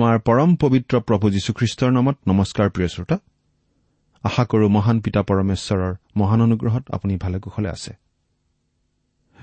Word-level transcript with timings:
আমাৰ 0.00 0.18
পৰম 0.18 0.56
পবিত্ৰ 0.56 1.00
প্ৰভু 1.00 1.30
যীশুখ্ৰীষ্টৰ 1.30 1.90
নামত 1.92 2.16
নমস্কাৰ 2.28 2.70
প্ৰিয় 2.70 2.88
শ্ৰোতা। 2.88 3.16
আশা 4.24 4.44
কৰো 4.44 4.68
মহান 4.68 5.00
পিতা 5.00 5.22
পৰমেশ্বৰৰ 5.22 5.94
মহান 6.16 6.40
অনুগ্ৰহত 6.40 6.84
আপুনি 6.90 7.16
ভালে 7.16 7.38
কুশলে 7.40 7.68
আছে। 7.68 7.92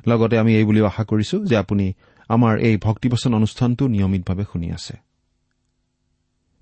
লগতে 0.08 0.38
আমি 0.38 0.56
এই 0.56 0.66
বুলিও 0.66 0.86
আশা 0.86 1.04
কৰিছো 1.04 1.46
যে 1.46 1.58
আপুনি 1.58 1.94
আমাৰ 2.30 2.58
এই 2.60 2.78
ভক্তিবচন 2.78 3.34
অনুষ্ঠানটো 3.34 3.88
নিয়মিতভাৱে 3.88 4.44
শুনি 4.52 4.72
আছে। 4.72 4.94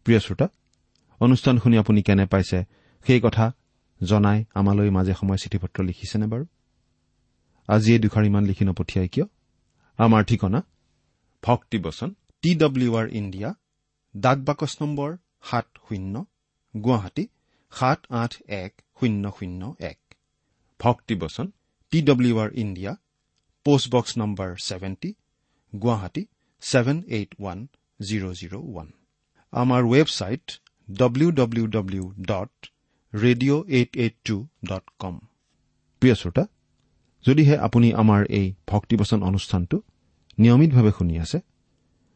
প্ৰিয় 0.04 0.20
শ্ৰোতা 0.20 0.48
অনুষ্ঠান 1.20 1.60
শুনি 1.60 1.78
আপুনি 1.78 2.02
কেনে 2.02 2.26
পাইছে 2.26 2.64
সেই 3.08 3.22
কথা 3.22 3.52
জনাই 4.04 4.46
আমালৈ 4.54 4.90
মাজে 4.90 5.14
সময়ে 5.14 5.38
চিঠি 5.38 5.58
পত্ৰ 5.58 5.84
লিখিছেনে 5.84 6.26
বাৰু? 6.26 6.46
আজি 7.68 7.94
এই 7.94 8.00
দুখাৰ 8.00 8.24
ইমান 8.26 8.44
লিখি 8.44 8.66
নপঠিয়াই 8.66 9.08
কিয়? 9.08 9.26
আমাৰ 9.98 10.24
ঠিকনা 10.24 10.64
ভক্তিবচন 11.44 12.10
টি 12.42 12.56
ডব্লিউ 12.56 12.96
আৰ 12.96 13.08
ইণ্ডিয়া 13.10 13.56
ডাক 14.16 14.38
বাকচ 14.48 14.74
নম্বৰ 14.82 15.10
সাত 15.50 15.68
শূন্য 15.86 16.16
গুৱাহাটী 16.74 17.24
সাত 17.72 18.00
আঠ 18.22 18.34
এক 18.64 18.72
শূন্য 18.98 19.24
শূন্য 19.38 19.62
এক। 19.92 20.00
ভক্তিবচন 20.80 21.48
T 21.92 22.00
W 22.10 22.36
R 22.44 22.50
India 22.64 22.92
post box 23.66 24.12
number 24.22 24.50
seventy 24.68 25.10
Guwahati 25.74 26.24
seven 26.64 26.98
eight 27.18 27.32
one 27.40 27.60
zero' 28.00 28.36
zero' 28.40 28.56
one. 28.62 28.88
আমাৰ 29.54 29.82
website 29.94 30.46
W 30.90 31.30
W 31.40 31.66
W 31.76 32.04
dot 32.32 32.54
radio' 33.14 33.64
eight 33.78 33.92
eight 34.04 34.16
two 34.28 34.36
dot 34.70 34.86
com 35.02 35.16
প্ৰিয় 36.02 36.16
শ্ৰোতা 36.22 36.44
যদিহে 37.26 37.56
আপুনি 37.68 37.88
আমাৰ 38.02 38.22
এই 38.40 38.48
ভক্তিবচন 38.72 39.20
অনুষ্ঠানটো 39.30 39.78
নিয়মিতভাৱে 40.38 40.92
শুনি 40.98 41.16
আছে 41.24 41.38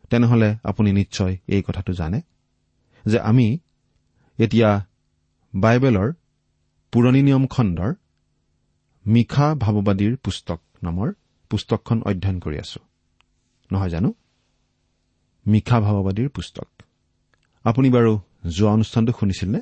তেনেহলে 0.09 0.57
আপুনি 0.63 0.91
নিশ্চয় 0.91 1.37
এই 1.47 1.61
কথাটো 1.67 1.93
জানে 1.93 2.21
যে 3.05 3.19
আমি 3.19 3.59
এতিয়া 4.39 4.85
বাইবেলৰ 5.55 6.13
পুৰণি 6.91 7.21
নিয়ম 7.21 7.47
খণ্ডৰ 7.47 7.93
মিশা 9.05 9.55
ভাৱবাদীৰ 9.55 10.17
পুস্তক 10.17 10.61
নামৰ 10.83 11.13
পুস্তকখন 11.49 12.01
অধ্যয়ন 12.01 12.39
কৰি 12.39 12.59
আছো। 12.59 12.79
নহয় 13.71 13.89
জানো? 13.89 14.13
মিশা 15.47 15.79
ভাৱবাদীৰ 15.81 16.29
পুস্তক। 16.29 16.81
আপুনি 17.63 17.89
বাৰু 17.89 18.19
যোৱা 18.49 18.71
অনুষ্ঠানটো 18.71 19.13
শুনিছিলনে? 19.19 19.61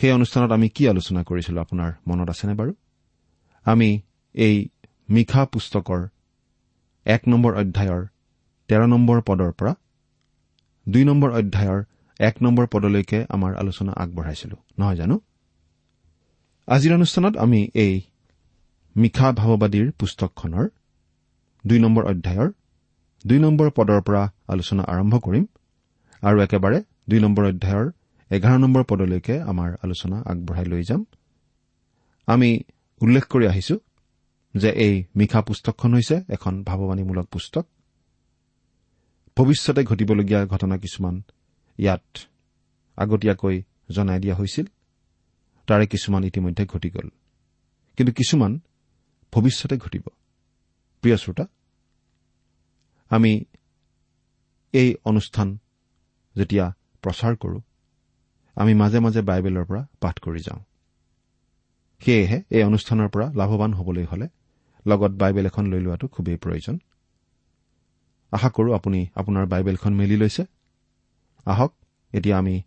সেই 0.00 0.12
অনুষ্ঠানত 0.12 0.50
আমি 0.52 0.68
কি 0.68 0.88
আলোচনা 0.88 1.22
কৰিছিলো 1.22 1.60
আপোনাৰ 1.60 1.92
মনত 2.06 2.28
আছেনে 2.30 2.54
বাৰু? 2.54 2.74
আমি 3.64 4.00
এই 4.34 4.68
মিশা 5.10 5.44
পুস্তকৰ 5.44 6.08
এক 7.04 7.22
নম্বৰ 7.28 7.54
অধ্যায়ৰ 7.54 8.06
তেৰ 8.70 8.82
নম্বৰ 8.94 9.18
পদৰ 9.28 9.50
পৰা 9.58 9.72
দুই 10.86 11.04
নম্বৰ 11.08 11.30
অধ্যায়ৰ 11.40 11.80
এক 12.20 12.34
নম্বৰ 12.44 12.64
পদলৈকে 12.74 13.18
আমাৰ 13.34 13.52
আলোচনা 13.62 13.92
আগবঢ়াইছিলো। 14.02 14.56
নহয় 14.78 14.96
জানো? 15.00 15.16
আজিৰ 16.68 16.92
অনুষ্ঠানত 16.98 17.34
আমি 17.44 17.60
এই 17.84 17.94
মিশা 18.96 19.28
ভাৱবাদীৰ 19.40 19.86
পুস্তকখনৰ 20.00 20.66
দুই 21.64 21.78
নম্বৰ 21.84 22.04
অধ্যায়ৰ 22.12 22.48
দুই 23.24 23.38
নম্বৰ 23.44 23.68
পদৰ 23.76 24.00
পৰা 24.06 24.22
আলোচনা 24.52 24.82
আৰম্ভ 24.92 25.14
কৰিম 25.26 25.44
আৰু 26.22 26.36
একেবাৰে 26.46 26.78
দুই 27.10 27.20
নম্বৰ 27.24 27.44
অধ্যায়ৰ 27.52 27.86
এঘাৰ 28.30 28.56
নম্বৰ 28.64 28.82
পদলৈকে 28.90 29.34
আমাৰ 29.50 29.70
আলোচনা 29.84 30.16
আগবঢ়াই 30.30 30.66
লৈ 30.72 30.82
যাম। 30.88 31.00
আমি 32.28 32.50
উল্লেখ 33.00 33.24
কৰি 33.32 33.44
আহিছো 33.52 33.76
যে 34.54 34.70
এই 34.86 34.94
মিশা 35.18 35.40
পুস্তকখন 35.48 35.90
হৈছে 35.94 36.16
এখন 36.34 36.54
ভাৱবাণীমূলক 36.68 37.26
পুস্তক। 37.34 37.64
ভৱিষ্যতে 39.40 39.84
ঘটিবলগীয়া 39.84 40.46
ঘটনা 40.46 40.78
কিছুমান 40.78 41.22
ইয়াত 41.78 42.18
আগতীয়াকৈ 42.96 43.62
জনাই 43.90 44.20
দিয়া 44.20 44.34
হৈছিল। 44.34 44.66
তাৰে 45.66 45.86
কিছুমান 45.86 46.24
ইতিমধ্যে 46.24 46.66
ঘটি 46.66 46.90
গ'ল। 46.90 47.08
কিন্তু 47.96 48.12
কিছুমান 48.12 48.60
ভৱিষ্যতে 49.32 49.76
ঘটিব। 49.76 50.02
প্ৰিয় 51.00 51.16
শ্ৰোতা 51.16 51.46
আমি 53.08 53.44
এই 54.72 54.96
অনুষ্ঠান 55.04 55.58
যেতিয়া 56.36 56.72
প্ৰচাৰ 57.02 57.36
কৰো 57.36 57.60
আমি 58.54 58.74
মাজে 58.74 59.00
মাজে 59.00 59.22
বাইবেলৰ 59.22 59.64
পৰা 59.64 59.86
পাঠ 60.00 60.20
কৰি 60.20 60.40
যাওঁ। 60.40 60.60
সেয়েহে 62.00 62.42
এই 62.50 62.62
অনুষ্ঠানৰ 62.62 63.08
পৰা 63.08 63.32
লাভৱান 63.32 63.74
হবলৈ 63.74 64.04
হলে 64.04 64.28
লগত 64.86 65.10
বাইবেল 65.10 65.46
এখন 65.46 65.66
লৈ 65.66 65.80
লোৱাটো 65.80 66.08
খুবেই 66.08 66.36
প্ৰয়োজন। 66.36 66.78
আশা 68.32 68.48
কৰো 68.48 68.70
আপুনি 68.74 69.00
আপোনাৰ 69.14 69.46
বাইবেলখন 69.46 69.92
মেলি 69.94 70.16
লৈছে। 70.16 70.42
আহক 71.46 71.72
এতিয়া 72.12 72.38
আমি 72.38 72.62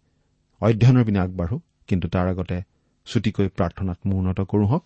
অধ্যয়নৰ 0.62 1.06
পিনে 1.06 1.20
আগবাঢ়ো 1.20 1.58
কিন্তু 1.88 2.08
তাৰ 2.08 2.28
আগতে 2.28 2.58
ছুটিকৈ 3.06 3.48
প্ৰাৰ্থনাত 3.48 4.00
মূৰ্ণত 4.06 4.40
কৰো 4.42 4.66
হওক। 4.66 4.86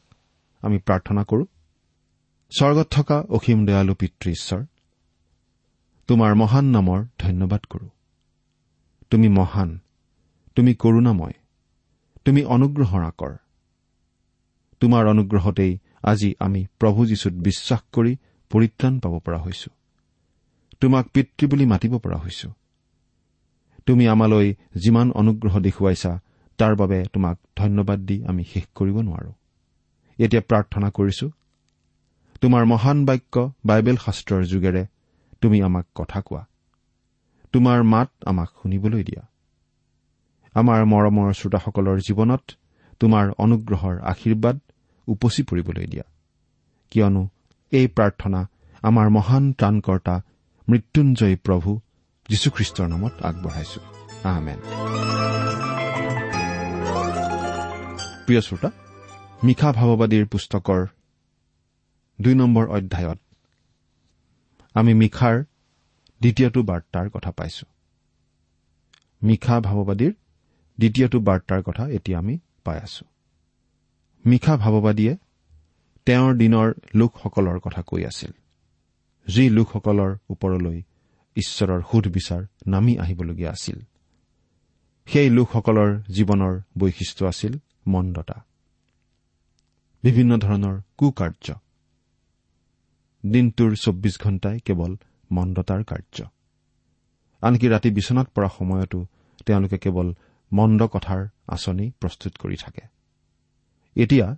আমি 0.63 0.77
প্ৰাৰ্থনা 0.77 1.24
কৰো 1.24 1.45
স্বৰ্গত 2.51 2.88
থকা 2.91 3.18
অসীম 3.29 3.65
দয়ালু 3.65 3.94
পিতৃ 3.94 4.29
ঈশ্বৰ 4.31 4.62
তোমাৰ 6.07 6.35
মহান 6.35 6.65
নামৰ 6.65 7.00
ধন্যবাদ 7.19 7.62
কৰো। 7.65 7.88
তুমি 9.09 9.27
মহান 9.30 9.80
তুমি 10.56 10.71
কৰুণাময় 10.73 11.35
তুমি 12.25 12.41
অনুগ্ৰহৰা 12.45 13.09
কৰ 13.18 13.33
তোমাৰ 14.81 15.03
অনুগ্ৰহতেই 15.07 15.73
আজি 16.03 16.30
আমি 16.39 16.62
প্ৰভু 16.80 17.06
যীশুত 17.06 17.33
বিশ্বাস 17.33 17.81
কৰি 17.91 18.13
পৰিত্ৰাণ 18.51 19.00
পাব 19.00 19.13
পৰা 19.19 19.38
হৈছো। 19.38 19.76
তোমাক 20.81 21.06
পিতৃ 21.07 21.47
বুলি 21.47 21.65
মাতিব 21.65 21.97
পৰা 21.97 22.18
হৈছো। 22.18 22.51
তুমি 23.85 24.07
আমালৈ 24.07 24.53
যিমান 24.75 25.12
অনুগ্ৰহ 25.12 25.59
দেখুৱাইছা 25.59 26.19
তাৰ 26.57 26.75
বাবে 26.75 27.06
তোমাক 27.13 27.38
ধন্যবাদ 27.56 28.00
দি 28.00 28.24
আমি 28.25 28.44
শেষ 28.44 28.65
কৰিব 28.75 28.97
নোৱাৰো। 29.01 29.31
এতিয়া 30.19 30.41
প্ৰাৰ্থনা 30.41 30.89
কৰিছো। 30.89 31.29
তোমাৰ 32.41 32.65
মহান 32.65 33.06
বাক্য 33.06 33.51
বাইবেল 33.65 33.97
শাস্ত্ৰৰ 34.06 34.44
যোগেৰে 34.45 34.85
তুমি 35.41 35.62
আমাক 35.62 35.85
কথা 35.95 36.21
কোৱা। 36.21 36.45
তোমাৰ 37.53 37.83
মাত 37.83 38.09
আমাক 38.25 38.50
শুনিবলৈ 38.62 39.03
দিয়া। 39.03 39.23
আমাৰ 40.56 40.85
মৰমৰ 40.85 41.33
শ্ৰোতাসকলৰ 41.33 41.97
জীৱনত 42.00 42.44
তোমাৰ 43.00 43.25
অনুগ্ৰহৰ 43.38 43.95
আশীৰ্বাদ 44.01 44.59
উপচি 45.07 45.44
পৰিবলৈ 45.44 45.85
দিয়া। 45.85 46.03
কিয়নো 46.91 47.30
এই 47.71 47.88
প্ৰাৰ্থনা 47.88 48.47
আমাৰ 48.81 49.09
মহান 49.09 49.53
ত্ৰাণকৰ্তা 49.53 50.21
মৃত্যুঞ্জয়ী 50.69 51.35
প্ৰভু 51.35 51.79
যীশুখ্ৰীষ্টৰ 52.29 52.87
নামত 52.87 53.13
আগবঢ়াইছো। 53.23 53.79
আহমেন 54.23 54.59
প্ৰিয় 58.25 58.41
শ্ৰোতা 58.41 58.69
মিশা 59.43 59.69
ভাৱবাদীৰ 59.71 60.25
পুস্তকৰ 60.25 60.81
দুই 62.21 62.35
নম্বৰ 62.35 62.65
অধ্যায়ত 62.67 63.19
আমি 64.75 64.93
মিশাৰ 64.93 65.35
দ্বিতীয়টো 66.21 66.63
বাৰ্তাৰ 66.63 67.07
কথা 67.09 67.31
পাইছো। 67.31 67.65
মিশা 69.23 69.55
ভাৱবাদীৰ 69.61 70.13
দ্বিতীয়টো 70.77 71.17
বাৰ্তাৰ 71.19 71.61
কথা 71.63 71.83
এতিয়া 71.89 72.17
আমি 72.19 72.35
পাই 72.63 72.77
আছো। 72.79 73.05
মিশা 74.25 74.53
ভাৱবাদীয়ে 74.57 75.13
তেওঁৰ 76.05 76.31
দিনৰ 76.35 76.67
লোকসকলৰ 76.95 77.57
কথা 77.59 77.81
কৈ 77.81 78.05
আছিল। 78.05 78.31
যি 79.27 79.50
লোকসকলৰ 79.50 80.18
ওপৰলৈ 80.29 80.81
ঈশ্বৰৰ 81.35 81.81
সুধবিচাৰ 81.91 82.44
নামি 82.68 82.97
আহিবলগীয়া 82.97 83.51
আছিল। 83.51 83.79
সেই 85.06 85.29
লোকসকলৰ 85.29 86.01
জীৱনৰ 86.01 86.62
বৈশিষ্ট্য 86.77 87.25
আছিল 87.25 87.59
মন্দতা। 87.88 88.45
বিভিন্ন 90.03 90.38
ধৰণৰ 90.38 90.81
কুকাৰ্য। 90.97 91.53
দিনটোৰ 93.25 93.75
চৌব্বিছ 93.75 94.19
ঘণ্টাই 94.19 94.59
কেৱল 94.59 94.95
মন্দতাৰ 95.31 95.83
কাৰ্য। 95.83 96.23
আনকি 97.41 97.68
ৰাতি 97.68 97.91
বিচনাত 97.91 98.27
পৰা 98.27 98.47
সময়তো 98.47 99.06
তেওঁলোকে 99.45 99.77
কেৱল 99.77 100.13
মন্দ 100.53 100.88
কথাৰ 100.88 101.27
আঁচনি 101.47 101.91
প্ৰস্তুত 102.00 102.38
কৰি 102.38 102.56
থাকে। 102.56 102.81
এতিয়া 103.95 104.35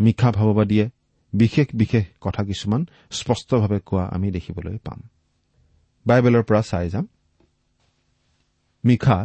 মিশা 0.00 0.32
ভাৱবাদীয়ে 0.32 0.90
বিশেষ 1.32 1.66
বিশেষ 1.74 2.04
কথা 2.20 2.42
কিছুমান 2.44 2.86
স্পষ্টভাৱে 3.10 3.78
কোৱা 3.86 4.04
আমি 4.06 4.30
দেখিবলৈ 4.30 4.78
পাম। 4.84 5.00
বাইবেলৰ 6.06 6.42
পৰা 6.42 6.62
চাই 6.62 6.90
যাম। 6.90 7.06
মিশা 8.84 9.18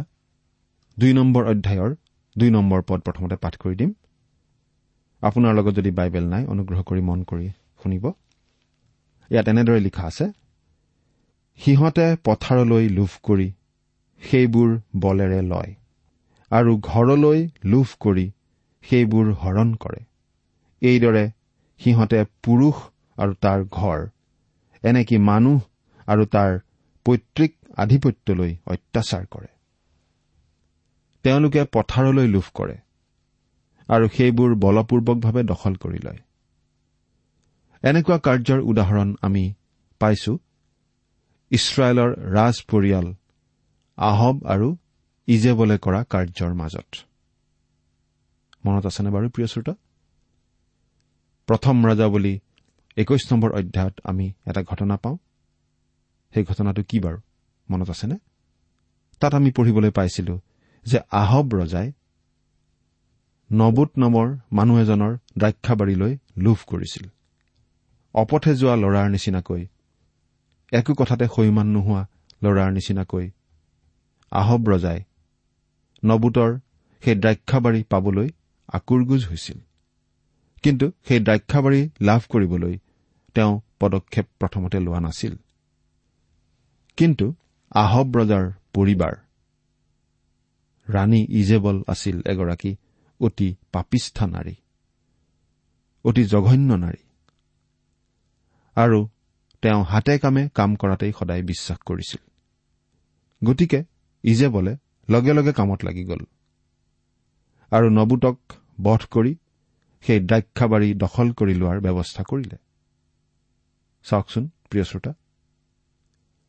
দুই 0.98 1.12
নম্বৰ 1.12 1.42
অধ্যায়ৰ 1.44 1.90
দুই 2.38 2.50
নম্বৰ 2.50 2.80
পদ 2.82 3.00
প্ৰথমতে 3.00 3.36
পাঠ 3.36 3.54
কৰি 3.56 3.74
দিম। 3.74 3.92
আপোনাৰ 5.22 5.54
লগত 5.54 5.74
যদি 5.74 5.90
বাইবেল 5.90 6.24
নাই 6.24 6.44
অনুগ্ৰহ 6.46 6.80
কৰি 6.82 7.00
মন 7.00 7.20
কৰি 7.22 7.48
শুনিব। 7.82 8.04
ইয়াত 9.30 9.48
এনেদৰে 9.48 9.80
লিখা 9.80 10.04
আছে 10.06 10.26
সিহঁতে 11.60 12.06
পথাৰলৈ 12.24 12.88
লোভ 12.88 13.10
কৰি 13.22 13.48
সেইবোৰ 14.22 14.70
বলেৰে 14.98 15.40
লয় 15.42 15.74
আৰু 16.50 16.72
ঘৰলৈ 16.80 17.48
লোভ 17.64 17.88
কৰি 18.00 18.26
সেইবোৰ 18.82 19.26
হৰণ 19.32 19.74
কৰে। 19.74 20.00
এইদৰে 20.82 21.30
সিহঁতে 21.80 22.24
পুৰুষ 22.42 22.76
আৰু 23.16 23.32
তাৰ 23.40 23.64
ঘৰ 23.70 24.00
এনেকি 24.82 25.16
মানুহ 25.18 25.58
আৰু 26.06 26.24
তাৰ 26.26 26.50
পৈতৃক 27.06 27.52
আধিপত্যলৈ 27.76 28.52
অত্যাচাৰ 28.66 29.24
কৰে। 29.26 29.50
তেওঁলোকে 31.24 31.64
পথাৰলৈ 31.64 32.26
লোভ 32.26 32.46
কৰে 32.54 32.76
আৰু 33.88 34.06
সেইবোৰ 34.08 34.50
বলপূৰ্বকভাৱে 34.54 35.42
দখল 35.42 35.74
কৰি 35.76 35.98
লয়। 35.98 36.20
এনেকুৱা 37.82 38.18
কাৰ্যৰ 38.18 38.60
উদাহৰণ 38.60 39.08
আমি 39.22 39.44
পাইছো। 40.00 40.32
ইছৰাইলৰ 41.50 42.10
ৰাজ 42.36 42.56
পৰিয়াল 42.70 43.06
আহব 43.98 44.36
আৰু 44.44 44.68
ইজেবলে 45.28 45.76
কৰা 45.78 46.00
কাৰ্যৰ 46.04 46.52
মাজত। 46.54 46.90
মনত 48.66 48.86
আছেনে 48.86 49.10
বাৰু 49.10 49.26
প্ৰিয় 49.28 49.48
শ্ৰোতা? 49.48 49.74
প্ৰথম 51.48 51.76
ৰজা 51.86 52.06
বুলি 52.08 52.34
একৈশ 52.96 53.22
নম্বৰ 53.32 53.50
অধ্যায়ত 53.52 53.94
আমি 54.04 54.26
এটা 54.46 54.60
ঘটনা 54.62 54.96
পাওঁ। 54.96 55.16
সেই 56.32 56.44
ঘটনাটো 56.44 56.82
কি 56.82 56.98
বাৰু? 57.00 57.18
মনত 57.68 57.90
আছেনে? 57.90 58.16
তাত 59.20 59.32
আমি 59.34 59.50
পঢ়িবলৈ 59.50 59.90
পাইছিলো 59.90 60.34
যে 60.86 60.98
আহব 61.10 61.46
ৰজাই 61.54 61.88
নবুত 63.50 63.90
নামৰ 63.96 64.26
মানুহ 64.52 64.76
এজনৰ 64.80 65.12
দ্ৰাক্ষাবাৰীলৈ 65.38 66.12
লোভ 66.36 66.58
কৰিছিল। 66.66 67.04
অপথে 68.14 68.52
যোৱা 68.54 68.74
ল'ৰাৰ 68.76 69.06
নিচিনাকৈ 69.10 69.62
একো 70.72 70.92
কথাতে 70.94 71.26
সৈমান 71.34 71.66
নোহোৱা 71.66 72.02
ল'ৰাৰ 72.42 72.70
নিচিনাকৈ 72.72 73.26
আহব 74.32 74.62
ৰজাই 74.68 75.00
নবুতৰ 76.02 76.50
সেই 77.02 77.14
দ্ৰাক্ষাবাৰী 77.14 77.80
পাবলৈ 77.92 78.28
আকুৰগুজ 78.68 79.22
হৈছিল। 79.26 79.58
কিন্তু 80.64 80.86
সেই 81.08 81.20
দ্ৰাক্ষাবাৰী 81.20 81.80
লাভ 82.00 82.20
কৰিবলৈ 82.28 82.74
তেওঁ 83.34 83.60
পদক্ষেপ 83.80 84.26
প্ৰথমতে 84.38 84.78
লোৱা 84.80 85.00
নাছিল। 85.00 85.34
কিন্তু 86.96 87.26
আহব 87.74 88.16
ৰজাৰ 88.16 88.44
পৰিবাৰ 88.74 89.14
ৰাণী 90.88 91.20
ইজেবল 91.30 91.76
আছিল 91.88 92.16
এগৰাকী 92.26 92.76
অতি 93.20 93.48
পাপিষ্ঠা 93.72 94.26
নাৰী 94.26 94.54
অতি 96.04 96.24
জঘন্য 96.24 96.70
নাৰী। 96.74 97.02
আৰু 98.76 99.08
তেওঁ 99.62 99.84
হাতে 99.84 100.18
কামে 100.18 100.48
কাম 100.54 100.70
কৰাতেই 100.74 101.12
সদায় 101.18 101.42
বিশ্বাস 101.42 101.78
কৰিছিল। 101.78 102.22
গতিকে 103.44 103.80
ইজেবলে 104.22 104.76
লগে 105.10 105.32
লগে 105.32 105.52
কামত 105.52 105.80
লাগি 105.84 106.04
গ'ল। 106.04 106.22
আৰু 107.70 107.86
নবুতক 107.90 108.36
বধ 108.82 109.02
কৰি 109.10 109.32
সেই 110.04 110.20
দ্ৰাক্ষাবাৰী 110.28 110.88
দখল 110.94 111.28
কৰি 111.38 111.54
লোৱাৰ 111.60 111.78
ব্যৱস্থা 111.86 112.22
কৰিলে। 112.30 112.56
চাওকচোন 114.06 114.44
প্ৰিয় 114.70 114.84
শ্ৰোতা। 114.84 115.12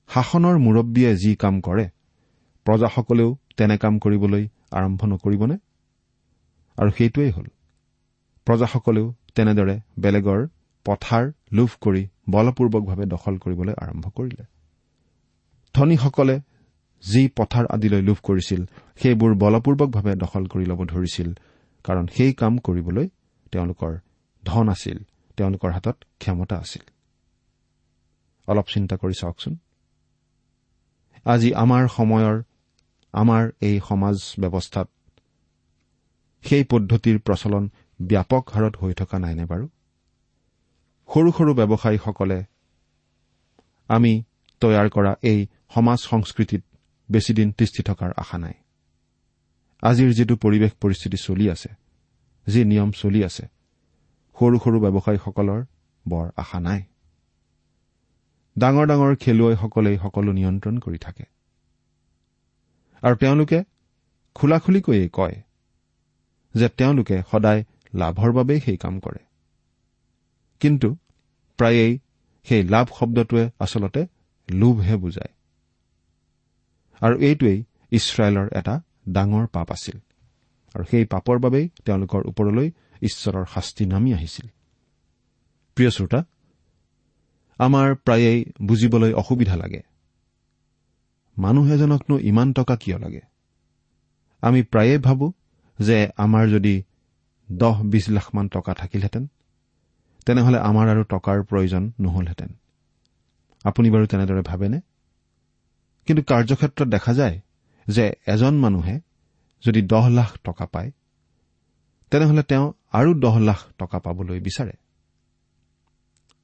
শাসনৰ 0.09 0.55
মুৰব্বীয়ে 0.65 1.11
যি 1.15 1.31
কাম 1.35 1.55
কৰে 1.61 1.85
প্ৰজাসকলেও 2.65 3.29
তেনে 3.57 3.75
কাম 3.77 3.93
কৰিবলৈ 3.99 4.43
আৰম্ভ 4.77 5.01
নকৰিবনে? 5.05 5.55
আৰু 6.77 6.89
সেইটোৱেই 6.97 7.31
হ'ল 7.35 7.47
প্ৰজাসকলেও 8.47 9.07
তেনেদৰে 9.35 9.75
বেলেগৰ 9.99 10.41
পথাৰ 10.85 11.23
লোভ 11.51 11.69
কৰি 11.81 12.03
বলপূৰ্বকভাৱে 12.29 13.05
দখল 13.05 13.33
কৰিবলৈ 13.37 13.73
আৰম্ভ 13.83 14.05
কৰিলে। 14.17 14.43
ধনীসকলে 15.75 16.35
যি 17.03 17.21
পথাৰ 17.37 17.65
আদিলৈ 17.75 18.01
লোভ 18.01 18.17
কৰিছিল 18.23 18.61
সেইবোৰ 18.99 19.31
বলপূৰ্বকভাৱে 19.43 20.13
দখল 20.23 20.43
কৰি 20.47 20.65
ল'ব 20.65 20.79
ধৰিছিল 20.85 21.29
কাৰণ 21.85 22.05
সেই 22.15 22.31
কাম 22.33 22.53
কৰিবলৈ 22.65 23.07
তেওঁলোকৰ 23.51 23.93
ধন 24.43 24.65
আছিল 24.69 24.97
তেওঁলোকৰ 25.37 25.71
হাতত 25.71 25.97
ক্ষমতা 26.19 26.55
আছিল। 26.57 26.83
অলপ 28.47 28.67
চিন্তা 28.73 28.95
কৰি 28.97 29.15
চাওকচোন। 29.21 29.53
আজি 31.25 31.49
আমাৰ 31.53 31.83
সময়ৰ 31.87 32.35
আমাৰ 33.13 33.43
এই 33.61 33.79
সমাজ 33.89 34.17
ব্যৱস্থাত 34.39 34.87
সেই 36.43 36.63
পদ্ধতিৰ 36.63 37.17
প্ৰচলন 37.19 37.63
ব্যাপক 38.01 38.43
হাৰত 38.49 38.73
হৈ 38.77 38.93
থকা 38.93 39.17
নাইনে 39.19 39.45
বাৰু? 39.45 39.65
সৰু 41.09 41.29
সৰু 41.31 41.51
ব্যৱসায়ীসকলে 41.53 42.39
আমি 43.89 44.13
তৈয়াৰ 44.61 44.87
কৰা 44.89 45.11
এই 45.23 45.39
সমাজ 45.75 45.99
সংস্কৃতিত 45.99 46.63
বেছিদিন 47.09 47.51
তিষ্ঠি 47.51 47.81
থকাৰ 47.83 48.11
আশা 48.17 48.37
নাই। 48.37 48.55
আজিৰ 49.83 50.09
যিটো 50.13 50.35
পৰিৱেশ 50.35 50.71
পৰিস্থিতি 50.81 51.17
চলি 51.17 51.45
আছে 51.49 51.69
যি 52.47 52.65
নিয়ম 52.65 52.91
চলি 52.91 53.23
আছে। 53.23 53.47
সৰু 54.39 54.59
সৰু 54.59 54.79
ব্যৱসায়ীসকলৰ 54.79 55.65
বৰ 56.07 56.29
আশা 56.35 56.59
নাই। 56.59 56.83
ডাঙৰ 58.57 58.85
ডাঙৰ 58.85 59.15
খেলুৱৈসকলেই 59.15 59.97
সকলো 59.97 60.31
নিয়ন্ত্ৰণ 60.31 60.77
কৰি 60.77 60.97
থাকে। 60.97 61.23
আৰু 63.01 63.15
তেওঁলোকে 63.15 63.63
খোলা 64.35 64.59
খুলিকৈয়ে 64.59 65.09
কয় 65.13 65.35
যে 66.55 66.69
তেওঁলোকে 66.69 67.23
সদায় 67.31 67.63
লাভৰ 67.93 68.31
বাবেই 68.31 68.59
সেই 68.59 68.77
কাম 68.77 68.99
কৰে। 68.99 69.21
কিন্তু 70.59 70.95
প্ৰায়েই 71.57 71.99
সেই 72.43 72.63
লাভ 72.63 72.87
শব্দটোৱে 72.99 73.49
আচলতে 73.59 74.07
লোভহে 74.49 74.95
বুজায়। 74.95 75.33
আৰু 77.01 77.19
এইটোৱেই 77.19 77.63
ইছৰাইলৰ 77.91 78.47
এটা 78.53 78.81
ডাঙৰ 79.09 79.47
পাপ 79.47 79.71
আছিল। 79.71 79.99
আৰু 80.75 80.83
সেই 80.91 81.05
পাপৰ 81.05 81.39
বাবেই 81.39 81.69
তেওঁলোকৰ 81.85 82.21
ওপৰলৈ 82.27 82.71
ঈশ্বৰৰ 83.01 83.45
শাস্তি 83.53 83.85
নামি 83.85 84.13
আহিছিল। 84.13 84.47
প্ৰিয় 85.75 85.89
শ্ৰোতা 85.89 86.23
আমাৰ 87.59 87.95
প্ৰায়েই 87.95 88.45
বুজিবলৈ 88.61 89.13
অসুবিধা 89.13 89.55
লাগে। 89.55 89.81
মানুহ 91.37 91.73
এজনকনো 91.73 92.19
ইমান 92.19 92.53
টকা 92.53 92.75
কিয় 92.75 92.99
লাগে? 92.99 93.21
আমি 94.41 94.63
প্ৰায়ে 94.63 94.97
ভাবো 94.97 95.33
যে 95.79 96.09
আমাৰ 96.17 96.47
যদি 96.47 96.83
দহ 97.51 97.83
বিছ 97.83 98.09
লাখমান 98.09 98.47
টকা 98.47 98.73
থাকিলহেঁতেন 98.73 99.27
তেনেহলে 100.25 100.57
আমাৰ 100.59 100.87
আৰু 100.89 101.03
টকাৰ 101.03 101.43
প্ৰয়োজন 101.43 101.91
নহলহেঁতেন। 101.99 102.53
আপুনি 103.63 103.89
বাৰু 103.89 104.05
তেনেদৰে 104.07 104.41
ভাবেনে? 104.41 104.81
কিন্তু 106.05 106.23
কাৰ্যক্ষেত্ৰত 106.23 106.87
দেখা 106.87 107.13
যায় 107.13 107.41
যে 107.87 108.13
এজন 108.27 108.53
মানুহে 108.57 108.99
যদি 109.65 109.81
দহ 109.81 110.07
লাখ 110.09 110.31
টকা 110.43 110.65
পায় 110.65 110.91
তেনেহলে 112.11 112.43
তেওঁ 112.43 112.65
আৰু 112.93 113.09
দহ 113.19 113.35
লাখ 113.39 113.59
টকা 113.77 113.97
পাবলৈ 113.99 114.39
বিচাৰে। 114.39 114.75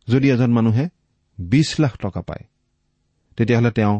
যদি 0.08 0.28
এজন 0.30 0.52
মানুহে 0.52 0.86
বিছ 1.40 1.80
লাখ 1.80 1.94
টকা 1.98 2.22
পায় 2.22 2.44
তেতিয়াহ'লে 3.38 3.72
তেওঁ 3.72 3.96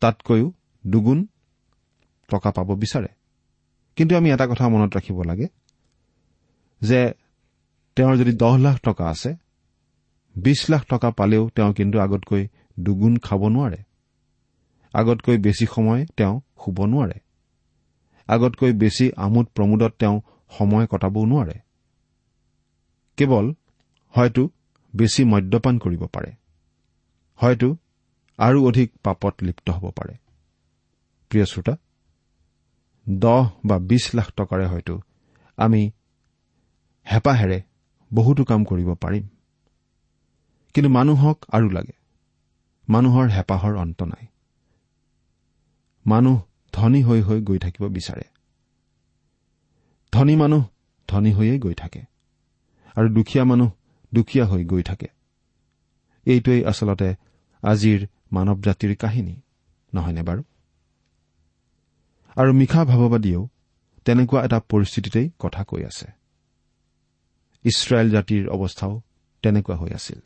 তাতকৈও 0.00 0.52
দুগুণ 0.86 1.26
টকা 2.28 2.50
পাব 2.50 2.68
বিচাৰে। 2.74 3.08
কিন্তু 3.96 4.12
আমি 4.16 4.28
এটা 4.30 4.46
কথা 4.46 4.68
মনত 4.68 4.96
ৰাখিব 4.96 5.18
লাগে 5.22 5.46
যে 6.82 7.00
তেওঁৰ 7.96 8.14
যদি 8.16 8.32
দহ 8.32 8.56
লাখ 8.56 8.76
টকা 8.80 9.04
আছে 9.04 9.30
বিছ 10.36 10.60
লাখ 10.70 10.82
টকা 10.86 11.10
পালেও 11.10 11.48
তেওঁ 11.54 11.72
কিন্তু 11.72 11.96
আগতকৈ 12.00 12.42
দুগুণ 12.80 13.14
খাব 13.16 13.40
নোৱাৰে। 13.48 13.80
আগতকৈ 14.94 15.36
বেছি 15.38 15.66
সময় 15.66 16.06
তেওঁ 16.16 16.40
শুব 16.64 16.78
নোৱাৰে। 16.84 17.18
আগতকৈ 18.28 18.72
বেছি 18.72 19.12
আমোদ 19.16 19.46
প্ৰমোদত 19.54 19.92
তেওঁ 19.98 20.20
সময় 20.58 20.86
কটাবও 20.86 21.24
নোৱাৰে। 21.24 21.58
কেৱল 23.16 23.54
হয়তো 24.10 24.48
বেছি 24.96 25.24
মদ্যপান 25.24 25.78
কৰিব 25.78 26.06
পাৰে। 26.06 26.32
হয়তো 27.36 27.76
আৰু 28.38 28.68
অধিক 28.68 28.92
পাপত 29.02 29.34
লিপ্ত 29.42 29.70
হ'ব 29.70 29.90
পাৰে। 29.90 30.14
প্ৰিয় 31.30 31.44
শ্ৰোতা 31.44 31.76
দহ 33.08 33.50
বা 33.64 33.78
বিছ 33.78 34.14
লাখ 34.14 34.32
টকাৰে 34.32 34.66
হয়তো 34.66 35.00
আমি 35.56 35.90
হেঁপাহেৰে 37.12 37.62
বহুতো 38.14 38.44
কাম 38.44 38.64
কৰিব 38.64 38.94
পাৰিম। 38.94 39.28
কিন্তু 40.74 40.90
মানুহক 40.90 41.44
আৰু 41.52 41.70
লাগে। 41.70 41.92
মানুহৰ 42.88 43.28
হেঁপাহৰ 43.28 43.76
অন্ত 43.76 44.02
নাই। 44.02 44.26
মানুহ 46.06 46.42
ধনী 46.72 47.02
হৈ 47.02 47.20
হৈ 47.22 47.40
গৈ 47.40 47.58
থাকিব 47.58 47.88
বিচাৰে। 47.88 48.24
ধনী 50.12 50.36
মানুহ 50.36 50.64
ধনী 51.08 51.32
হৈয়ে 51.32 51.58
গৈ 51.58 51.74
থাকে 51.74 52.02
আৰু 52.96 53.08
দুখীয়া 53.08 53.44
মানুহ 53.44 53.70
দুখীয়া 54.14 54.46
হৈ 54.46 54.64
গৈ 54.64 54.82
থাকে। 54.82 55.08
এইটোৱেই 56.26 56.64
আচলতে 56.64 57.14
আজিৰ 57.62 58.06
মানৱ 58.32 58.58
জাতিৰ 58.60 58.96
কাহিনী 58.96 59.34
নহয়নে 59.94 60.22
বাৰু? 60.22 60.42
আৰু 62.36 62.52
মিশা 62.52 62.84
ভাৱবাদীয়েও 62.84 63.48
তেনেকুৱা 64.04 64.44
এটা 64.44 64.58
পৰিস্থিতিতেই 64.60 65.30
কথা 65.38 65.64
কৈ 65.64 65.82
আছে। 65.84 66.06
ইছৰাইল 67.64 68.10
জাতিৰ 68.10 68.48
অৱস্থাও 68.48 69.00
তেনেকুৱা 69.42 69.76
হৈ 69.76 69.90
আছিল। 69.90 70.20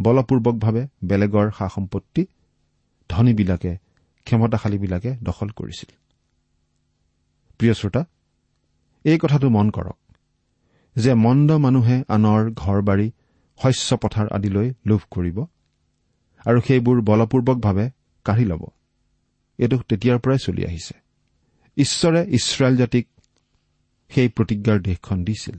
বলপূৰ্বকভাৱে 0.00 0.82
বেলেগৰ 1.04 1.50
সা 1.58 1.68
সম্পত্তি 1.68 2.26
ধনীবিলাকে 3.08 3.72
ক্ষমতাশালীবিলাকে 4.28 5.10
দখল 5.22 5.48
কৰিছিল। 5.48 5.90
প্ৰিয় 7.58 7.74
শ্ৰোতা 7.74 8.04
এই 9.04 9.18
কথাটো 9.18 9.48
মন 9.48 9.70
কৰক 9.70 9.98
যে 10.96 11.14
মন্দ 11.14 11.52
মানুহে 11.52 11.96
আনৰ 12.08 12.50
ঘৰ 12.54 12.82
বাৰী 12.82 13.10
শস্য 13.62 13.96
পথাৰ 13.96 14.28
আদিলৈ 14.28 14.72
লোভ 14.86 15.00
কৰিব 15.10 15.38
আৰু 16.46 16.60
সেইবোৰ 16.60 17.00
বলপূৰ্বকভাৱে 17.00 17.90
কাঢ়ি 18.24 18.44
ল'ব। 18.44 18.62
এইটো 19.58 19.78
তেতিয়াৰ 19.78 20.18
পৰাই 20.18 20.38
চলি 20.38 20.62
আহিছে। 20.64 20.94
ঈশ্বৰে 21.76 22.20
ইছৰাইল 22.28 22.76
জাতিক 22.76 23.08
সেই 24.08 24.28
প্ৰতিজ্ঞাৰ 24.28 24.78
দেশখন 24.80 25.24
দিছিল। 25.24 25.56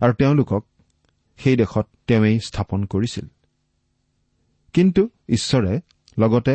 আৰু 0.00 0.12
তেওঁলোকক 0.12 0.62
সেই 1.38 1.56
দেশত 1.56 1.86
তেওঁই 2.06 2.40
স্থাপন 2.40 2.84
কৰিছিল। 2.84 3.26
কিন্তু 4.72 5.08
ঈশ্বৰে 5.28 5.80
লগতে 6.18 6.54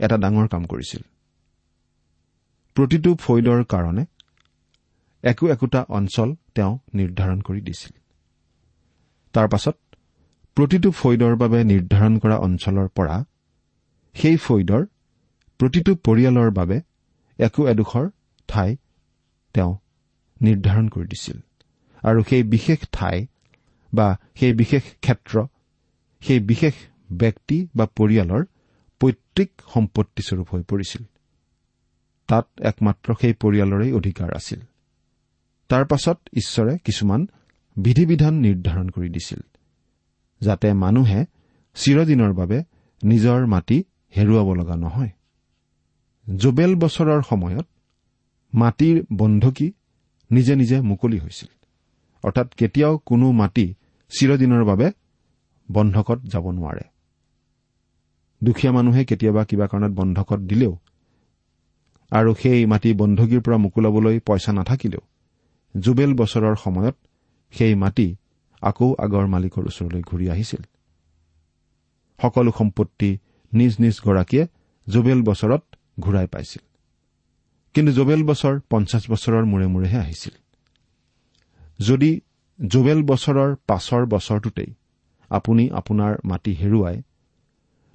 এটা 0.00 0.16
ডাঙৰ 0.16 0.46
কাম 0.48 0.62
কৰিছিল। 0.64 1.02
প্ৰতিটো 2.76 3.10
ফৈদৰ 3.14 3.60
কাৰণে 3.64 4.04
একো 5.24 5.44
একোটা 5.48 5.80
অঞ্চল 5.88 6.28
তেওঁ 6.54 6.78
নিৰ্ধাৰণ 6.94 7.38
কৰি 7.40 7.60
দিছিল। 7.60 7.92
তাৰ 9.34 9.48
পাছত 9.48 9.76
প্ৰতিটো 10.56 10.90
ফৈদৰ 10.90 11.34
বাবে 11.36 11.58
নিৰ্ধাৰণ 11.64 12.18
কৰা 12.18 12.36
অঞ্চলৰ 12.36 12.88
পৰা 12.88 13.16
সেই 14.14 14.36
ফৈদৰ 14.36 14.82
প্ৰতিটো 15.60 15.92
পৰিয়ালৰ 15.94 16.50
বাবে 16.50 16.76
একো 17.38 17.68
এডোখৰ 17.68 18.04
ঠাই 18.48 18.76
তেওঁ 19.54 19.72
নিৰ্ধাৰণ 20.40 20.88
কৰি 20.88 21.06
দিছিল। 21.06 21.38
আৰু 22.02 22.20
সেই 22.22 22.42
বিশেষ 22.42 22.78
ঠাই 22.92 23.26
বা 23.92 24.06
সেই 24.40 24.52
বিশেষ 24.52 24.82
ক্ষেত্ৰ 25.00 25.46
সেই 26.22 26.40
বিশেষ 26.40 26.74
ব্যক্তি 27.12 27.58
বা 27.76 27.84
পৰিয়ালৰ 27.96 28.42
পৈতৃক 29.04 29.50
সম্পত্তিস্বৰূপ 29.74 30.48
হৈ 30.50 30.62
পৰিছিল। 30.62 31.04
তাত 32.28 32.48
একমাত্ৰ 32.60 33.14
সেই 33.20 33.32
পৰিয়ালৰেই 33.32 33.92
অধিকাৰ 33.92 34.32
আছিল। 34.34 34.60
তাৰ 35.68 35.84
পাছত 35.84 36.18
ঈশ্বৰে 36.32 36.78
কিছুমান 36.84 37.26
বিধি 37.76 38.06
বিধান 38.06 38.34
নিৰ্ধাৰণ 38.34 38.88
কৰি 38.88 39.08
দিছিল 39.08 39.40
যাতে 40.40 40.72
মানুহে 40.72 41.24
চিৰদিনৰ 41.74 42.32
বাবে 42.32 42.62
নিজৰ 43.04 43.46
মাটি 43.46 43.84
হেৰুৱাব 44.16 44.54
লগা 44.54 44.76
নহয়। 44.76 45.10
জোবেল 46.36 46.74
বছৰৰ 46.74 47.22
সময়ত 47.22 47.66
মাটিৰ 48.54 49.04
বন্ধকী 49.12 49.72
নিজে 50.30 50.56
নিজে 50.56 50.80
মুকলি 50.80 51.18
হৈছিল 51.18 51.48
অৰ্থাৎ 52.24 52.54
কেতিয়াও 52.54 52.98
কোনো 52.98 53.32
মাটি 53.32 53.74
চিৰদিনৰ 54.18 54.64
বাবে 54.64 54.90
বন্ধকত 55.72 56.18
যাব 56.24 56.50
নোৱাৰে। 56.50 56.93
দুখীয়া 58.44 58.72
মানুহে 58.72 59.02
কেতিয়াবা 59.04 59.42
কিবা 59.44 59.66
কাৰণত 59.66 59.92
বন্ধকত 60.00 60.40
দিলেও 60.50 60.72
আৰু 62.12 62.30
সেই 62.42 62.66
মাটি 62.66 62.90
বন্ধকীৰ 63.00 63.40
পৰা 63.40 63.56
মোকোলাবলৈ 63.56 64.16
পইচা 64.26 64.52
নাথাকিলেও 64.52 65.02
জুবেল 65.74 66.12
বছৰৰ 66.20 66.54
সময়ত 66.56 66.96
সেই 67.52 67.74
মাটি 67.74 68.08
আকৌ 68.62 68.88
আগৰ 69.04 69.24
মালিকৰ 69.26 69.64
ওচৰলৈ 69.70 70.02
ঘূৰি 70.10 70.26
আহিছিল। 70.30 70.62
সকলো 72.18 72.50
সম্পত্তি 72.58 73.10
নিজ 73.52 73.72
নিজ 73.78 73.96
গৰাকীয়ে 74.06 74.44
জুবেল 74.86 75.20
বছৰত 75.22 75.62
ঘূৰাই 76.00 76.26
পাইছিল। 76.26 76.62
কিন্তু 77.74 77.90
জুবেল 77.92 78.22
বছৰ 78.22 78.54
পঞ্চাছ 78.70 79.02
বছৰৰ 79.10 79.44
মূৰে 79.44 79.66
মূৰেহে 79.66 79.98
আহিছিল। 79.98 80.34
যদি 81.80 82.10
জুবেল 82.58 83.00
বছৰৰ 83.02 83.50
পাছৰ 83.66 84.02
বছৰটোতেই 84.06 84.70
আপুনি 85.30 85.64
আপোনাৰ 85.70 86.12
মাটি 86.24 86.52
হেৰুৱায় 86.54 87.00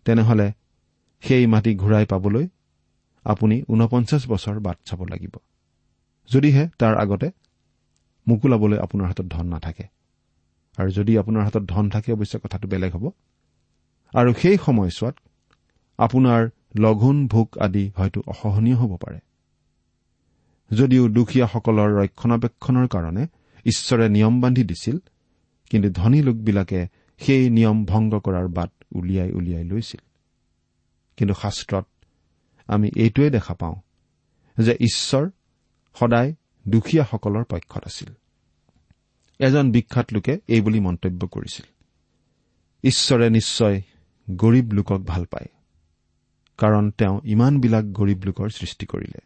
তেনেহলে 0.10 0.48
সেই 1.24 1.46
মাটি 1.48 1.72
ঘূৰাই 1.75 2.06
পাবলৈ 2.06 2.46
আপুনি 3.25 3.56
ঊনপঞ্চাছ 3.68 4.22
বছৰ 4.28 4.60
বাট 4.60 4.78
চাব 4.86 5.04
লাগিব। 5.04 5.34
যদিহে 6.30 6.63
তাৰ 6.80 6.94
আগতে 6.98 7.28
মোকোলাবলৈ 8.28 8.78
আপোনাৰ 8.78 9.08
হাতত 9.08 9.25
ধন 9.25 9.46
নাথাকে। 9.48 9.86
আৰু 10.78 10.89
যদি 10.92 11.13
আপোনাৰ 11.18 11.44
হাতত 11.44 11.63
ধন 11.63 11.89
থাকে 11.89 12.10
অৱশ্যে 12.13 12.39
কথাটো 12.39 12.68
বেলেগ 12.68 12.96
হ'ব। 12.96 13.06
আৰু 14.13 14.34
সেই 14.34 14.58
সময়ছোৱাত 14.66 15.16
আপোনাৰ 15.98 16.50
লঘোণ 16.80 17.28
ভোক 17.28 17.58
আদি 17.58 17.92
হয়তো 17.98 18.22
অসহনীয় 18.28 18.75
হ'ব 18.75 18.98
পাৰে। 18.98 19.20
যদিও 20.72 21.08
দুখীয়াসকলৰ 21.08 21.89
ৰক্ষণাবেক্ষণৰ 22.01 22.88
কাৰণে 22.88 23.24
ঈশ্বৰে 23.66 24.10
নিয়ম 24.10 24.42
বান্ধি 24.42 24.63
দিছিল 24.63 24.98
কিন্তু 25.70 25.89
ধনী 25.89 26.22
লোকবিলাকে 26.22 26.88
সেই 27.20 27.50
নিয়ম 27.50 27.86
ভংগ 27.86 28.20
কৰাৰ 28.20 28.48
বাট 28.48 28.72
উলিয়াই 28.92 29.32
উলিয়াই 29.32 29.64
লৈছিল। 29.64 30.02
কিন্তু 31.18 31.34
শাস্ত্ৰত 31.34 31.86
আমি 32.68 32.92
এইটোৱে 32.96 33.30
দেখা 33.30 33.54
পাওঁ 33.54 33.76
যে 34.60 34.72
ঈশ্বৰ 34.80 35.30
সদায় 36.00 36.34
দুখীয়াসকলৰ 36.68 37.44
পক্ষত 37.44 37.84
আছিল। 37.86 38.14
এজন 39.40 39.72
বিখ্যাত 39.72 40.14
লোকে 40.14 40.40
এইবুলি 40.48 40.80
মন্তব্য 40.80 41.28
কৰিছিল 41.28 41.66
ঈশ্বৰে 42.84 43.30
নিশ্চয় 43.30 43.82
গৰীব 44.32 44.72
লোকক 44.72 45.00
ভাল 45.00 45.26
পায় 45.26 45.48
কাৰণ 46.58 46.92
তেওঁ 46.92 47.22
ইমানবিলাক 47.24 47.86
গৰীব 47.86 48.24
লোকৰ 48.24 48.50
সৃষ্টি 48.50 48.86
কৰিলে। 48.86 49.20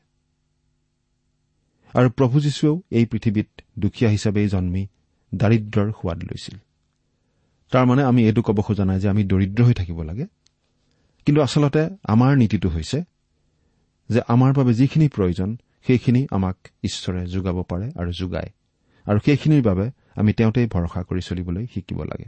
আৰু 1.94 2.10
প্ৰভু 2.10 2.40
যীশুৱেও 2.40 2.82
এই 2.92 3.06
পৃথিৱীত 3.06 3.48
দুখীয়া 3.80 4.12
হিচাপেই 4.12 4.48
জন্মি 4.48 4.88
দাৰিদ্ৰৰ 5.36 5.92
সোৱাদ 5.92 6.24
লৈছিল। 6.24 6.58
তাৰমানে 7.74 8.04
আমি 8.04 8.22
এইটো 8.26 8.42
ক'ব 8.42 8.62
খোজা 8.62 8.86
নাই 8.86 9.00
যে 9.00 9.10
আমি 9.10 9.24
দৰিদ্ৰ 9.24 9.64
হৈ 9.64 9.74
থাকিব 9.74 10.02
লাগে। 10.02 10.26
কিন্তু 11.26 11.42
আচলতে 11.42 11.82
আমাৰ 12.04 12.38
নীতিটো 12.38 12.70
হৈছে 12.70 13.04
যে 14.10 14.22
আমাৰ 14.28 14.54
বাবে 14.54 14.74
যিখিনি 14.74 15.08
প্ৰয়োজন 15.08 15.58
সেইখিনি 15.88 16.28
আমাক 16.32 16.58
ঈশ্বৰে 16.84 17.26
যোগাব 17.26 17.58
পাৰে 17.70 17.92
আৰু 17.96 18.12
যোগায়। 18.12 18.50
আৰু 19.06 19.20
সেইখিনিৰ 19.26 19.64
বাবে 19.64 19.92
আমি 20.16 20.34
তেওঁতেই 20.34 20.68
ভৰসা 20.68 21.04
কৰি 21.04 21.22
চলিবলৈ 21.22 21.68
শিকিব 21.74 22.04
লাগে। 22.04 22.28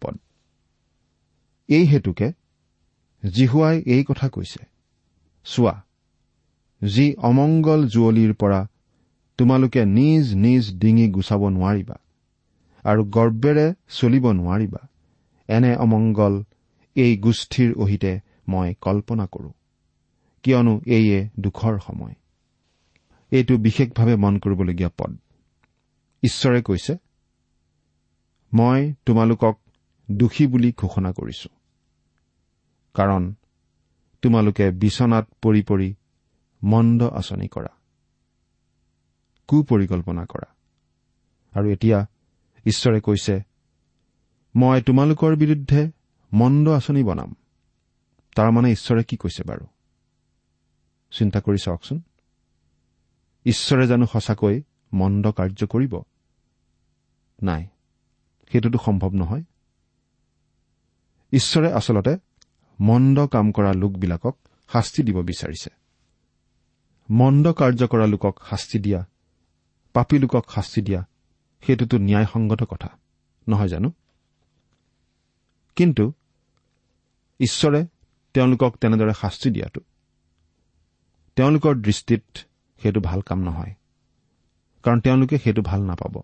পদ। 0.00 0.14
এই 1.68 1.84
হেতুকে 1.84 2.32
জিহুৱাই 3.22 3.82
এই 3.86 4.04
কথা 4.04 4.28
কৈছে 4.28 4.60
চোৱা 5.44 5.74
যি 6.84 7.14
অমংগল 7.18 7.80
জুৱলীৰ 7.88 8.32
পৰা 8.34 8.60
তোমালোকে 9.38 9.84
নিজ 9.84 10.34
নিজ 10.34 10.64
ডিঙি 10.74 11.08
গুচাব 11.08 11.48
নোৱাৰিবা 11.48 11.96
আৰু 12.84 13.04
গৰ্বেৰে 13.04 13.74
চলিব 13.88 14.32
নোৱাৰিবা। 14.32 14.88
এনে 15.48 15.76
অমংগল 15.76 16.42
এই 16.94 17.16
গোষ্ঠীৰ 17.16 17.74
অহিতে 17.76 18.20
মই 18.48 18.74
কল্পনা 18.80 19.26
কৰোঁ। 19.26 19.52
কিয়নো 20.42 20.80
এইয়ে 20.86 21.28
দুখৰ 21.40 21.78
সময়। 21.78 22.14
এইটো 23.30 23.56
বিশেষভাৱে 23.56 24.16
মন 24.16 24.38
কৰিবলগীয়া 24.38 24.90
পদ। 24.98 25.16
ঈশ্বৰে 26.22 26.62
কৈছে 26.62 26.96
মই 28.54 28.94
তোমালোকক 29.06 29.60
দোষী 30.10 30.46
বুলি 30.46 30.72
ঘোষণা 30.72 31.12
কৰিছো। 31.12 31.48
কাৰণ 32.94 33.34
তোমালোকে 34.22 34.70
বিচনাত 34.70 35.28
পৰি 35.42 35.62
পৰি 35.62 35.94
মন্দ 36.62 37.02
আঁচনি 37.02 37.48
কৰা। 37.48 37.68
কুপৰিকল্পনা 39.48 40.24
কৰা। 40.24 40.54
আৰু 41.52 41.68
এতিয়া 41.68 42.06
ঈশ্বৰে 42.66 43.00
কৈছে 43.00 43.40
মই 44.56 44.82
তোমালোকৰ 44.82 45.36
বিৰুদ্ধে 45.36 45.90
মন্দ 46.32 46.68
আঁচনি 46.68 47.04
বনাম। 47.04 47.36
তাৰমানে 48.36 48.72
ঈশ্বৰে 48.72 49.04
কি 49.04 49.16
কৈছে 49.16 49.42
বাৰু? 49.42 49.66
চিন্তা 51.10 51.40
কৰি 51.40 51.58
চাওকচোন। 51.58 52.02
ঈশ্বৰে 53.44 53.86
জানো 53.86 54.06
সঁচাকৈ 54.06 54.62
মন্দ 54.92 55.32
কাৰ্য 55.32 55.66
কৰিব? 55.66 56.02
নাই 57.42 57.66
সেইটোতো 58.52 58.78
সম্ভৱ 58.84 59.12
নহয়। 59.12 59.42
ঈশ্বৰে 61.32 61.72
আচলতে 61.72 62.16
মন্দ 62.80 63.26
কাম 63.26 63.52
কৰা 63.52 63.72
লোকবিলাকক 63.72 64.36
শাস্তি 64.72 65.02
দিব 65.02 65.22
বিচাৰিছে। 65.22 65.70
মন্দ 67.10 67.52
কাৰ্য 67.52 67.86
কৰা 67.86 68.06
লোকক 68.06 68.38
শাস্তি 68.50 68.78
দিয়া 68.78 69.06
পাপী 69.92 70.18
লোকক 70.18 70.50
শাস্তি 70.50 70.82
দিয়া 70.82 71.08
সেইটোতো 71.66 71.98
ন্যায়সংগত 71.98 72.62
কথা। 72.62 72.88
নহয় 73.48 73.68
জানো? 73.68 73.92
কিন্তু 75.76 76.12
ঈশ্বৰে 77.40 77.86
তেওঁলোকক 78.34 78.76
তেনেদৰে 78.80 79.14
শাস্তি 79.14 79.50
দিয়াটো 79.50 79.80
তেওঁলোকৰ 81.36 81.74
দৃষ্টিত 81.74 82.22
সেইটো 82.82 83.00
ভাল 83.00 83.20
কাম 83.20 83.38
নহয় 83.38 83.74
কাৰণ 84.82 85.00
তেওঁলোকে 85.00 85.38
সেইটো 85.38 85.62
ভাল 85.62 85.82
নাপাব। 85.82 86.22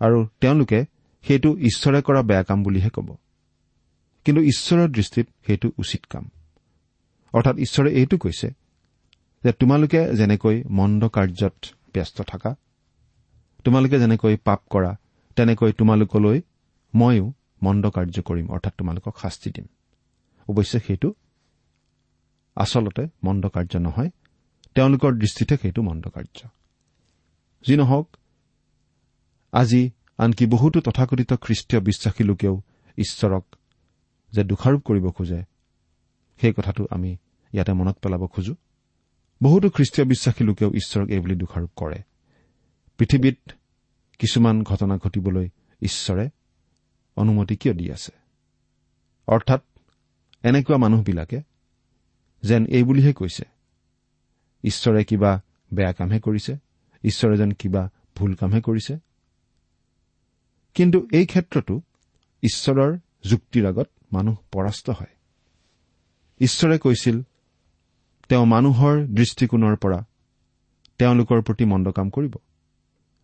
আৰু 0.00 0.28
তেওঁলোকে 0.40 0.84
সেইটো 1.22 1.58
ঈশ্বৰে 1.58 2.02
কৰা 2.02 2.22
বেয়া 2.22 2.42
কাম 2.42 2.62
বুলিহে 2.62 2.90
ক'ব। 2.90 3.16
কিন্তু 4.24 4.42
ঈশ্বৰৰ 4.42 4.88
দৃষ্টিত 4.88 5.28
সেইটো 5.46 5.70
উচিত 5.78 6.04
কাম। 6.04 6.30
অৰ্থাৎ 7.32 7.56
ঈশ্বৰে 7.56 7.90
এইটো 7.92 8.18
কৈছে 8.18 8.50
যে 9.44 9.52
তোমালোকে 9.52 10.16
যেনেকৈ 10.16 10.64
মন্দ 10.70 11.08
কাৰ্যত 11.08 11.54
ব্যস্ত 11.94 12.22
থাকা 12.22 12.54
তোমালোকে 13.66 13.96
যেনেকৈ 13.98 14.36
পাপ 14.36 14.60
কৰা 14.70 14.90
তেনেকৈ 15.36 15.72
তোমালোকলৈ 15.72 16.38
ময়ো 16.94 17.32
মন্দ 17.62 17.84
কাৰ্য 17.90 18.16
কৰিম 18.22 18.46
অৰ্থাৎ 18.50 18.74
তোমালোকক 18.78 19.14
শাস্তি 19.22 19.50
দিম। 19.50 19.66
অৱশ্যে 20.48 20.78
সেইটো 20.80 21.08
আচলতে 22.56 23.02
মন্দ 23.24 23.44
কাৰ্য 23.48 23.76
নহয় 23.76 24.10
তেওঁলোকৰ 24.74 25.12
দৃষ্টিতহে 25.12 25.58
সেইটো 25.62 25.82
মন্দ 25.82 26.08
কাৰ্য। 26.08 26.48
যি 27.66 27.76
নহওক 27.76 28.16
আজি 29.52 29.90
আনকি 30.18 30.46
বহুতো 30.46 30.80
তথাকথিত 30.80 31.32
খ্ৰীষ্টীয় 31.32 31.80
বিশ্বাসী 31.82 32.22
লোকেও 32.24 32.54
ঈশ্বৰক 32.98 33.44
যে 34.32 34.42
দোষাৰোপ 34.44 34.80
কৰিব 34.80 35.06
খোজে 35.10 35.40
সেই 36.40 36.52
কথাটো 36.52 36.82
আমি 36.90 37.16
ইয়াতে 37.52 37.72
মনত 37.72 37.96
পেলাব 38.02 38.26
খোজো। 38.26 38.54
বহুতো 39.42 39.70
খ্ৰীষ্টীয় 39.70 40.04
বিশ্বাসী 40.08 40.44
লোকেও 40.44 40.70
ঈশ্বৰক 40.70 41.08
এই 41.10 41.18
বুলি 41.18 41.34
দোষাৰোপ 41.34 41.70
কৰে। 41.76 41.98
পৃথিৱীত 42.98 43.50
কিছুমান 44.18 44.62
ঘটনা 44.62 44.96
ঘটিবলৈ 44.96 45.48
ঈশ্বৰে 45.82 46.30
অনুমতি 47.16 47.56
কিয় 47.56 47.74
দি 47.74 47.92
আছে? 47.92 48.12
অৰ্থাৎ 49.26 49.62
এনেকুৱা 50.42 50.76
মানুহবিলাকে 50.76 51.42
যেন 52.42 52.66
এই 52.66 52.82
বুলিহে 52.82 53.12
কৈছে 53.12 53.44
ঈশ্বৰে 54.64 55.04
কিবা 55.04 55.42
বেয়া 55.74 55.92
কামহে 55.92 56.20
কৰিছে 56.20 56.56
ঈশ্বৰে 57.04 57.36
যেন 57.36 57.50
কিবা 57.50 57.90
ভুল 58.16 58.34
কামহে 58.34 58.60
কৰিছে। 58.60 58.98
কিন্তু 60.74 61.08
এই 61.12 61.26
ক্ষেত্ৰতো 61.26 61.80
ঈশ্বৰৰ 62.42 62.98
যুক্তিৰ 63.24 63.66
আগত 63.66 63.90
মানুহ 64.12 64.36
পৰাস্ত 64.52 64.90
হয়। 64.90 65.16
ঈশ্বৰে 66.40 66.78
কৈছিল 66.78 67.22
তেওঁ 68.28 68.46
মানুহৰ 68.46 69.06
দৃষ্টিকোণৰ 69.06 69.76
পৰা 69.76 70.04
তেওঁলোকৰ 70.98 71.42
প্ৰতি 71.42 71.64
মন্দ 71.64 71.90
কাম 71.90 72.10
কৰিব। 72.10 72.36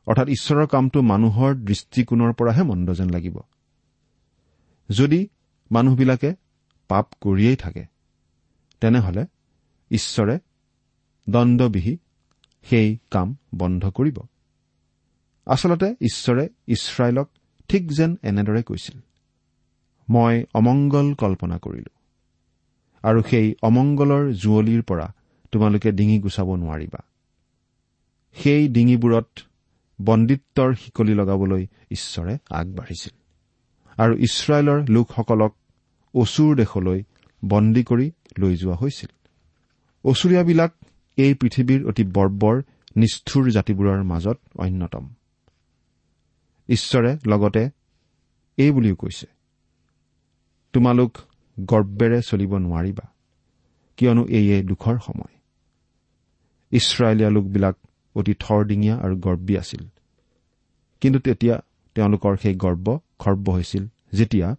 অৰ্থাৎ 0.06 0.28
ঈশ্বৰৰ 0.28 0.66
কামটো 0.66 1.02
মানুহৰ 1.02 1.50
দৃষ্টিকোণৰ 1.54 2.32
পৰাহে 2.32 2.62
মন্দ 2.62 2.88
যেন 2.94 3.08
লাগিব। 3.10 3.36
যদি 4.88 5.20
মানুহবিলাকে 5.70 6.34
পাপ 6.88 7.06
কৰিয়েই 7.20 7.56
থাকে 7.56 7.84
তেনেহলে 8.80 9.22
ঈশ্বৰে 9.90 10.38
দণ্ডবিহী 11.28 11.94
সেই 12.66 12.98
কাম 13.10 13.36
বন্ধ 13.54 13.82
কৰিব। 13.90 14.18
আচলতে 15.46 15.88
ঈশ্বৰে 16.00 16.48
ইছৰাইলক 16.66 17.28
ঠিক 17.68 17.92
যেন 17.92 18.10
এনেদৰে 18.22 18.62
কৈছিল 18.62 18.96
মই 20.08 20.44
অমংগল 20.54 21.14
কল্পনা 21.14 21.58
কৰিলো 21.58 21.92
আৰু 23.02 23.22
সেই 23.22 23.54
অমংগলৰ 23.62 24.32
জুঁৱলিৰ 24.32 24.82
পৰা 24.82 25.06
তোমালোকে 25.52 25.92
ডিঙি 25.92 26.18
গুচাব 26.20 26.48
নোৱাৰিবা। 26.56 27.00
সেই 28.36 28.68
ডিঙিবোৰত 28.68 29.28
বন্দিত্বৰ 30.04 30.74
শিকলি 30.74 31.14
লগাবলৈ 31.14 31.66
ঈশ্বৰে 31.90 32.38
আগবাঢ়িছিল। 32.50 33.14
আৰু 33.96 34.14
ইছৰাইলৰ 34.16 34.78
লোকসকলক 34.88 35.52
অচুৰ 36.14 36.56
দেশলৈ 36.56 37.02
বন্দী 37.44 37.82
কৰি 37.84 38.12
লৈ 38.38 38.56
যোৱা 38.56 38.74
হৈছিল। 38.74 39.10
অচুৰীয়াবিলাক 40.04 40.72
এই 41.16 41.34
পৃথিৱীৰ 41.34 41.88
অতি 41.88 42.04
বৰ্বৰ 42.04 42.62
নিষ্ঠুৰ 42.96 43.50
জাতিবোৰৰ 43.50 44.02
মাজত 44.02 44.38
অন্যতম। 44.54 45.04
ঈশ্বৰে 46.68 47.18
লগতে 47.26 47.70
এই 48.56 48.70
বুলিও 48.70 48.96
কৈছে 48.96 49.26
তোমালোক 50.72 51.18
গৰ্বেৰে 51.60 52.22
চলিব 52.22 52.52
নোৱাৰিবা 52.58 53.06
কিয়নো 53.96 54.24
এইয়ে 54.28 54.62
দুখৰ 54.62 54.98
সময়। 55.06 55.34
ইছৰাইলীয়া 56.70 57.30
লোকবিলাক 57.30 57.76
অতি 58.14 58.34
থৰডিঙীয়া 58.34 58.96
আৰু 58.96 59.16
গৰ্বী 59.16 59.56
আছিল। 59.56 59.86
কিন্তু 61.00 61.18
তেতিয়া 61.18 61.62
তেওঁলোকৰ 61.94 62.36
সেই 62.36 62.54
গৰ্ব 62.54 62.98
খৰ্ব 63.18 63.50
হৈছিল 63.50 63.86
যেতিয়া 64.12 64.56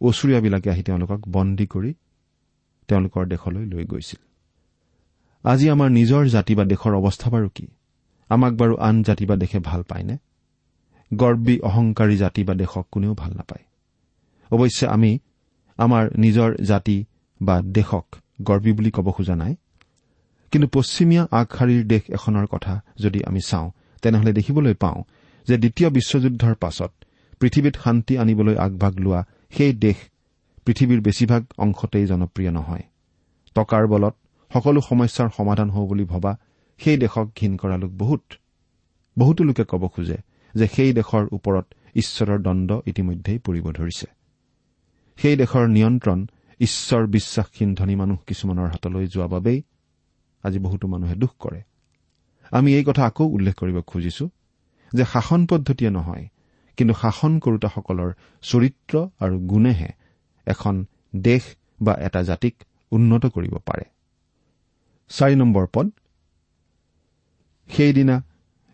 অচুৰীয়াবিলাকে 0.00 0.70
আহি 0.70 0.82
তেওঁলোকক 0.82 1.20
বন্দী 1.28 1.66
কৰি 1.66 1.94
তেওঁলোকৰ 2.88 3.26
দেশলৈ 3.26 3.66
লৈ 3.66 3.84
গৈছিল। 3.84 4.20
আজি 5.44 5.70
আমাৰ 5.70 5.90
নিজৰ 5.90 6.26
জাতি 6.26 6.54
বা 6.54 6.64
দেশৰ 6.64 6.94
অৱস্থা 6.94 7.30
বাৰু 7.30 7.48
কি? 7.54 7.66
আমাক 8.28 8.52
বাৰু 8.52 8.76
আন 8.76 9.02
জাতি 9.02 9.26
বা 9.26 9.36
দেশে 9.36 9.58
ভাল 9.58 9.82
পায়নে? 9.82 10.16
গৰ্বী 11.14 11.58
অহংকাৰী 11.58 12.16
জাতি 12.16 12.44
বা 12.44 12.54
দেশক 12.54 12.86
কোনেও 12.92 13.14
ভাল 13.14 13.32
নাপায়। 13.32 13.64
অৱশ্যে 14.50 14.86
আমি 14.86 15.18
আমাৰ 15.76 16.10
নিজৰ 16.18 16.56
জাতি 16.56 17.04
বা 17.42 17.62
দেশক 17.62 18.06
গৰ্বী 18.42 18.72
বুলি 18.72 18.90
ক'ব 18.90 19.10
খোজা 19.10 19.36
নাই। 19.36 19.56
কিন্তু 20.52 20.68
পশ্চিমীয়া 20.68 21.26
আগশাৰীৰ 21.30 21.84
দেশ 21.86 22.02
এখনৰ 22.10 22.46
কথা 22.46 22.80
যদি 22.98 23.24
আমি 23.24 23.40
চাওঁ 23.46 23.70
তেনেহলে 24.02 24.32
দেখিবলৈ 24.32 24.74
পাওঁ 24.74 25.02
যে 25.48 25.58
দ্বিতীয় 25.58 25.90
বিশ্বযুদ্ধৰ 25.90 26.54
পাছত 26.54 26.92
পৃথিৱীত 27.40 27.76
শান্তি 27.84 28.18
আনিবলৈ 28.18 28.56
আগভাগ 28.56 28.98
লোৱা 28.98 29.24
সেই 29.50 29.72
দেশ 29.72 29.96
পৃথিৱীৰ 30.66 31.00
বেছিভাগ 31.00 31.42
অংশতেই 31.58 32.06
জনপ্ৰিয় 32.06 32.50
নহয়। 32.50 32.82
টকাৰ 33.54 33.86
বলত 33.86 34.14
সকলো 34.52 34.80
সমস্যাৰ 34.80 35.28
সমাধান 35.36 35.70
হব 35.70 35.86
বুলি 35.86 36.04
ভবা 36.04 36.38
সেই 36.78 36.96
দেশক 36.96 37.26
ঘীন 37.40 37.56
কৰা 37.56 37.76
লোক 37.76 37.90
বহুত। 37.90 38.24
বহুতো 39.18 39.44
লোকে 39.44 39.64
ক'ব 39.64 39.88
খোজে 39.88 40.16
যে 40.54 40.66
সেই 40.66 40.92
দেশৰ 40.92 41.24
ওপৰত 41.32 41.66
ঈশ্বৰৰ 41.94 42.38
দণ্ড 42.38 42.80
ইতিমধ্যেই 42.86 43.38
পৰিব 43.38 43.72
ধৰিছে। 43.72 44.06
সেই 45.16 45.36
দেশৰ 45.36 45.66
নিয়ন্ত্ৰণ 45.68 46.26
ঈশ্বৰ 46.60 47.06
বিশ্বাসহীন 47.06 47.74
ধনী 47.74 47.94
মানুহ 47.94 48.18
কিছুমানৰ 48.26 48.68
হাতলৈ 48.68 49.06
যোৱা 49.06 49.26
বাবেই 49.26 49.62
আজি 50.46 50.58
বহুতো 50.58 50.86
মানুহে 50.88 51.14
দুখ 51.14 51.32
কৰে। 51.38 51.60
আমি 52.52 52.70
এই 52.74 52.84
কথা 52.84 53.02
আকৌ 53.06 53.24
উল্লেখ 53.36 53.54
কৰিব 53.60 53.78
খুজিছো 53.82 54.24
যে 54.92 55.04
শাসন 55.12 55.40
পদ্ধতিয়ে 55.46 55.90
নহয় 55.90 56.24
কিন্তু 56.78 56.94
শাসন 57.02 57.32
কৰোতাসকলৰ 57.44 58.10
চৰিত্ৰ 58.44 58.94
আৰু 59.20 59.36
গুণেহে 59.50 59.90
এখন 60.46 60.74
দেশ 61.20 61.42
বা 61.82 61.94
এটা 62.06 62.20
জাতিক 62.22 62.54
উন্নত 62.92 63.24
কৰিব 63.26 63.54
পাৰে। 63.68 63.86
পদ 65.72 65.86
সেইদিনা 67.70 68.16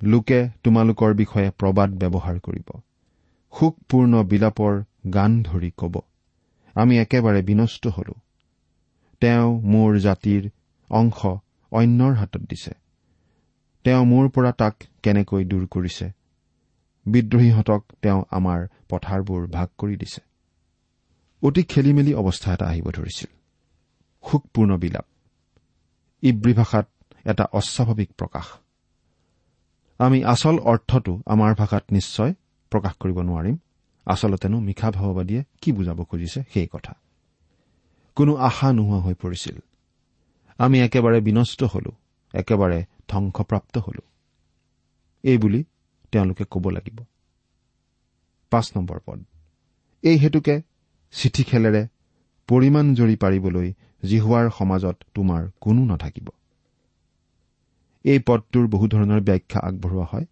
লোকে 0.00 0.38
তোমালোকৰ 0.64 1.10
বিষয়ে 1.14 1.50
প্ৰবাদ 1.50 1.90
ব্যৱহাৰ 2.00 2.36
কৰিব। 2.40 2.68
সুখপূৰ্ণ 3.52 4.12
বিলাপৰ 4.24 4.72
গান 5.14 5.32
ধৰি 5.42 5.70
কব 5.76 5.94
আমি 6.76 6.94
একেবাৰে 6.98 7.40
বিনষ্ট 7.42 7.84
হলো। 7.96 8.14
তেওঁ 9.22 9.48
মোৰ 9.72 9.90
জাতিৰ 9.98 10.42
অংশ 10.90 11.20
অন্যৰ 11.72 12.12
হাতত 12.14 12.40
দিছে। 12.40 12.72
তেওঁ 13.84 14.04
মোৰ 14.04 14.28
পৰা 14.28 14.52
তাক 14.52 14.74
কেনেকৈ 15.02 15.44
দূৰ 15.44 15.66
কৰিছে? 15.66 16.10
বিদ্ৰোহীহঁতক 17.06 17.84
তেওঁ 18.02 18.24
আমাৰ 18.30 18.66
পথাৰবোৰ 18.88 19.46
ভাগ 19.46 19.68
কৰি 19.78 19.96
দিছে। 19.96 20.20
অতি 21.42 21.62
খেলি 21.62 21.92
মেলি 21.92 22.14
অৱস্থা 22.14 22.54
এটা 22.54 22.66
আহিব 22.66 22.90
ধৰিছিল। 22.90 23.30
সুখপূৰ্ণ 24.30 24.76
বিলাপ। 24.76 25.06
ইব্ৰী 26.22 26.54
ভাষাত 26.54 26.86
এটা 27.24 27.44
অস্বাভাৱিক 27.44 28.10
প্ৰকাশ। 28.12 28.46
আমি 29.98 30.24
আচল 30.24 30.58
অৰ্থটো 30.58 31.22
আমাৰ 31.26 31.54
ভাষাত 31.54 31.84
নিশ্চয় 31.92 32.34
প্ৰকাশ 32.70 32.94
কৰিব 33.00 33.18
নোৱাৰিম। 33.20 33.56
আচলতেনো 34.06 34.60
মিশা 34.60 34.90
ভাৱবাদীয়ে 34.90 35.44
কি 35.62 35.72
বুজাব 35.72 36.04
খুজিছে 36.04 36.42
সেই 36.54 36.68
কথা। 36.72 36.92
কোনো 38.16 38.34
আশা 38.34 38.72
নোহোৱা 38.72 39.00
হৈ 39.02 39.14
পৰিছিল। 39.14 39.58
আমি 40.58 40.80
একেবাৰে 40.80 41.20
বিনষ্ট 41.20 41.62
হলো 41.62 41.92
একেবাৰে 42.34 42.84
ধ্বংসপ্ৰাপ্ত 43.08 43.78
হলো। 43.78 44.02
এইবুলি 45.22 45.64
তেওঁলোকে 46.12 46.44
ক'ব 46.50 46.70
লাগিব। 46.70 47.00
পাঁচ 48.50 48.76
নম্বৰ 48.76 48.98
পদ। 49.06 49.24
এই 50.02 50.18
হেতুকে 50.18 50.62
চিঠি 51.12 51.44
খেলেৰে 51.44 51.88
পৰিমাণ 52.48 52.94
জৰি 52.94 53.16
পাৰিবলৈ 53.16 53.72
জিহুৱাৰ 54.04 54.50
সমাজত 54.58 54.96
তোমাৰ 55.14 55.48
কোনো 55.60 55.84
নাথাকিব। 55.84 56.28
এই 58.04 58.18
পদটোৰ 58.18 58.66
বহু 58.66 58.88
ধৰণৰ 58.88 59.20
ব্যাখ্যা 59.20 59.60
আগবঢ়োৱা 59.60 60.04
হয় 60.04 60.26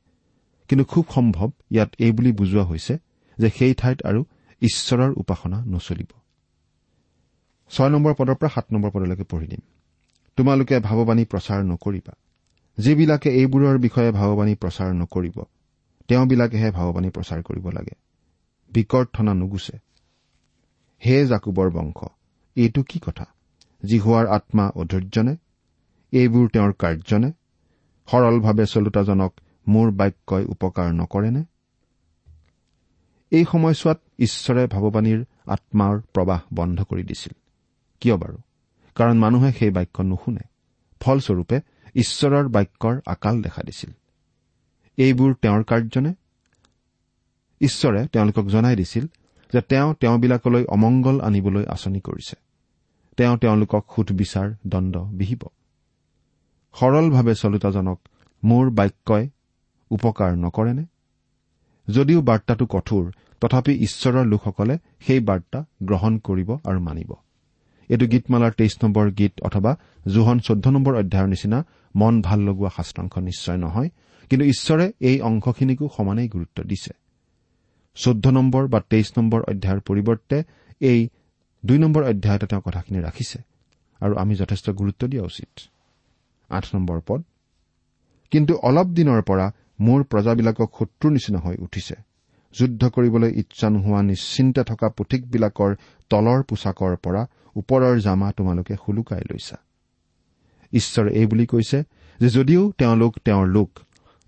কিন্তু 0.69 0.85
খুব 0.85 1.07
সম্ভৱ 1.15 1.51
ইয়াত 1.71 1.91
এই 1.99 2.13
বুলি 2.13 2.33
বুজোৱা 2.33 2.65
হৈছে 2.65 2.99
যে 3.39 3.51
সেই 3.51 3.75
ঠাইত 3.75 4.03
আৰু 4.03 4.25
ঈশ্বৰৰ 4.61 5.13
উপাসনা 5.17 5.65
নচলিব। 5.65 6.11
ছয় 7.71 7.89
নম্বৰ 7.89 8.15
পদৰ 8.15 8.35
পৰা 8.35 8.49
সাত 8.49 8.73
নম্বৰ 8.73 8.91
পদলৈকে 8.91 9.25
পঢ়ি 9.25 9.47
দিম। 9.47 9.61
তোমালোকে 10.37 10.77
ভাৱবাণী 10.79 11.25
প্ৰচাৰ 11.25 11.61
নকৰিবা। 11.65 12.13
যিবিলাকে 12.79 13.31
এইবোৰৰ 13.31 13.79
বিষয়ে 13.79 14.11
ভাৱবাণী 14.11 14.55
প্ৰচাৰ 14.55 14.91
নকৰিব 14.95 15.37
তেওঁবিলাকেহে 16.09 16.71
ভাৱবাণী 16.71 17.11
প্ৰচাৰ 17.11 17.43
কৰিব 17.43 17.69
লাগে। 17.69 17.95
বিকৰ্থনা 18.73 19.33
নুগুচে 19.35 19.77
হে 21.03 21.27
জাকুবৰ 21.27 21.69
বংশ 21.71 21.99
এইটো 22.57 22.83
কি 22.83 22.99
কথা? 22.99 23.27
যি 23.83 23.99
হোৱাৰ 23.99 24.27
আত্মা 24.27 24.65
অধৈৰ্যনে 24.75 25.37
এইবোৰ 26.13 26.49
তেওঁৰ 26.49 26.73
কাৰ্যনে 26.73 27.31
সৰলভাৱে 28.09 28.67
চলোতাজনক 28.67 29.33
মোৰ 29.69 29.91
বাক্যই 29.91 30.45
উপকাৰ 30.45 30.89
নকৰেনে? 30.95 31.43
এই 33.33 33.45
সময়ছোৱাত 33.53 33.99
ঈশ্বৰে 34.19 34.67
ভাৱবাণীৰ 34.67 35.21
আত্মাৰ 35.47 36.01
প্ৰবাহ 36.15 36.41
বন্ধ 36.55 36.79
কৰি 36.83 37.03
দিছিল। 37.03 37.33
কিয় 38.01 38.17
বাৰু? 38.17 38.39
কাৰণ 39.01 39.19
মানুহে 39.19 39.53
সেই 39.53 39.71
বাক্য 39.71 40.03
নুশুনে। 40.03 40.41
ফলস্বৰূপে 41.01 41.61
ঈশ্বৰৰ 41.95 42.49
বাক্যৰ 42.49 43.01
আকাল 43.07 43.43
দেখা 43.43 43.63
দিছিল। 43.63 43.91
এইবোৰ 44.97 45.35
তেওঁৰ 45.35 45.65
কাৰ্যনে 45.65 46.15
ঈশ্বৰে 47.61 48.07
তেওঁলোকক 48.07 48.47
জনাই 48.47 48.77
দিছিল 48.77 49.07
যে 49.53 49.61
তেওঁ 49.61 49.95
তেওঁবিলাকলৈ 50.01 50.65
অমংগল 50.65 51.21
আনিবলৈ 51.21 51.65
আঁচনি 51.65 52.01
কৰিছে। 52.01 52.37
তেওঁ 53.17 53.39
তেওঁলোকক 53.39 53.85
সুধবিচাৰ 53.97 54.55
দণ্ড 54.67 54.97
বিহিব। 54.97 55.43
সৰলভাৱে 56.75 57.35
চলোতাজনক 57.35 58.01
মোৰ 58.45 58.71
বাক্যই 58.71 59.29
উপকাৰ 59.91 60.39
নকৰেনে? 60.39 60.85
যদিও 61.93 62.23
বাৰ্তাটো 62.23 62.67
কঠোৰ 62.67 63.13
তথাপি 63.41 63.73
ঈশ্বৰৰ 63.73 64.27
লোকসকলে 64.27 64.79
সেই 65.01 65.21
বাৰ্তা 65.21 65.65
গ্ৰহণ 65.83 66.19
কৰিব 66.19 66.57
আৰু 66.65 66.81
মানিব। 66.81 67.15
এইটো 67.91 68.07
গীতমালাৰ 68.13 68.53
তেইছ 68.59 68.75
নম্বৰ 68.83 69.07
গীত 69.11 69.35
অথবা 69.49 69.73
জোহন 70.15 70.39
চৈধ্য 70.47 70.67
নম্বৰ 70.75 70.95
অধ্যায়ৰ 71.03 71.29
নিচিনা 71.35 71.59
মন 71.95 72.15
ভাল 72.27 72.39
লগোৱা 72.49 72.71
শাস্ত্ৰাংশ 72.77 73.15
নিশ্চয় 73.29 73.59
নহয় 73.65 73.89
কিন্তু 74.31 74.45
ঈশ্বৰে 74.53 74.87
এই 75.01 75.17
অংশখিনিকো 75.21 75.85
সমানেই 75.97 76.29
গুৰুত্ব 76.29 76.59
দিছে। 76.71 76.93
চৈধ্য 77.97 78.27
নম্বৰ 78.31 78.63
বা 78.73 78.79
তেইছ 78.91 79.09
নম্বৰ 79.19 79.41
অধ্যায়ৰ 79.51 79.81
পৰিৱৰ্তে 79.89 80.37
এই 80.91 81.01
দুই 81.65 81.79
নম্বৰ 81.79 82.03
অধ্যায়তে 82.03 82.47
তেওঁ 82.47 82.63
কথাখিনি 82.67 83.01
ৰাখিছে 83.07 83.39
আৰু 84.01 84.13
আমি 84.23 84.35
যথেষ্ট 84.35 84.67
গুৰুত্ব 84.71 85.03
দিয়া 85.13 85.25
উচিত। 85.31 85.51
আঠ 86.51 86.65
নম্বৰ 86.75 86.99
পদ 87.09 87.21
কিন্তু 88.33 88.53
অলপ 88.69 88.89
দিনৰ 88.99 89.21
পৰা 89.29 89.47
মোৰ 89.81 90.01
প্ৰজাবিলাকক 90.11 90.69
শত্ৰুৰ 90.79 91.13
নিচিনা 91.13 91.39
হৈ 91.39 91.57
উঠিছে। 91.67 91.97
যুদ্ধ 92.55 92.83
কৰিবলৈ 92.95 93.31
ইচ্ছা 93.43 93.69
নোহোৱা 93.71 94.01
নিশ্চিন্তে 94.03 94.63
থকা 94.65 94.87
পুথিকবিলাকৰ 94.97 95.71
তলৰ 96.11 96.41
পোছাকৰ 96.49 96.93
পৰা 97.05 97.23
ওপৰৰ 97.57 98.01
জামা 98.01 98.33
তোমালোকে 98.33 98.77
শুলুকাই 98.87 99.21
লৈছা। 99.21 99.57
ঈশ্বৰে 100.73 101.11
এই 101.13 101.27
বুলি 101.27 101.47
কৈছে 101.47 101.83
যে 102.21 102.29
যদিও 102.29 102.73
তেওঁলোক 102.79 103.19
তেওঁৰ 103.25 103.47
লোক 103.47 103.71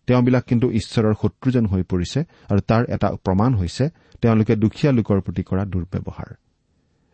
তেওঁবিলাক 0.06 0.44
কিন্তু 0.44 0.70
ঈশ্বৰৰ 0.70 1.14
শত্ৰু 1.22 1.52
যেন 1.52 1.66
হৈ 1.66 1.82
পৰিছে 1.82 2.24
আৰু 2.48 2.60
তাৰ 2.60 2.84
এটা 2.84 3.08
প্ৰমাণ 3.10 3.54
হৈছে 3.54 3.88
তেওঁলোকে 4.20 4.56
দুখীয়া 4.56 4.92
লোকৰ 4.92 5.20
প্ৰতি 5.20 5.42
কৰা 5.42 5.64
দুৰ্ব্যৱহাৰ। 5.64 6.34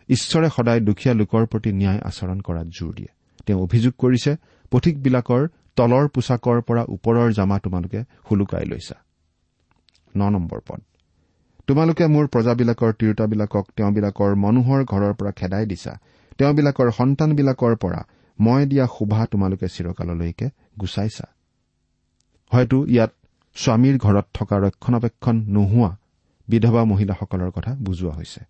ঈশ্বৰে 0.08 0.50
সদায় 0.56 0.80
দুখীয়া 0.80 1.14
লোকৰ 1.14 1.46
প্ৰতি 1.46 1.72
ন্যায় 1.72 2.00
আচৰণ 2.00 2.40
কৰাত 2.40 2.66
জোৰ 2.66 2.94
দিয়ে। 2.94 3.08
তেওঁ 3.46 3.62
অভিযোগ 3.62 3.94
কৰিছে 3.98 4.36
পথিকবিলাকৰ 4.70 5.48
তলৰ 5.76 6.08
পোছাকৰ 6.08 6.60
পৰা 6.60 6.84
ওপৰৰ 6.88 7.32
জামা 7.32 7.58
তোমালোকে 7.58 8.04
শুলুকাই 8.28 8.64
লৈছা। 8.64 8.94
তোমালোকে 11.68 12.04
মোৰ 12.06 12.26
প্ৰজাবিলাকৰ 12.26 12.92
তিৰোতাবিলাকক 12.92 13.64
তেওঁবিলাকৰ 13.76 14.34
মনোহৰ 14.34 14.84
ঘৰৰ 14.84 15.12
পৰা 15.14 15.30
খেদাই 15.30 15.66
দিছা। 15.66 15.92
তেওঁবিলাকৰ 16.38 16.90
সন্তানবিলাকৰ 16.90 17.76
পৰা 17.76 18.00
মই 18.38 18.66
দিয়া 18.66 18.86
শোভা 18.86 19.26
তোমালোকে 19.26 19.68
চিৰকাললৈকে 19.68 20.48
গুচাইছা। 20.80 21.26
হয়তো 22.52 22.76
ইয়াত 22.86 23.12
স্বামীৰ 23.56 23.96
ঘৰত 23.98 24.26
থকা 24.34 24.56
ৰক্ষণাবেক্ষণ 24.58 25.36
নোহোৱা 25.48 25.90
বিধৱা 26.48 26.84
মহিলাসকলৰ 26.84 27.50
কথা 27.50 27.72
বুজোৱা 27.84 28.12
হৈছে। 28.14 28.40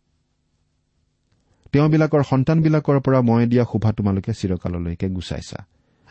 তেওঁবিলাকৰ 1.72 2.22
সন্তানবিলাকৰ 2.22 3.00
পৰা 3.00 3.20
মই 3.22 3.46
দিয়া 3.46 3.64
শোভা 3.64 3.92
তোমালোকে 3.92 4.32
চিৰকাললৈকে 4.32 5.06
গুচাইছা। 5.08 5.58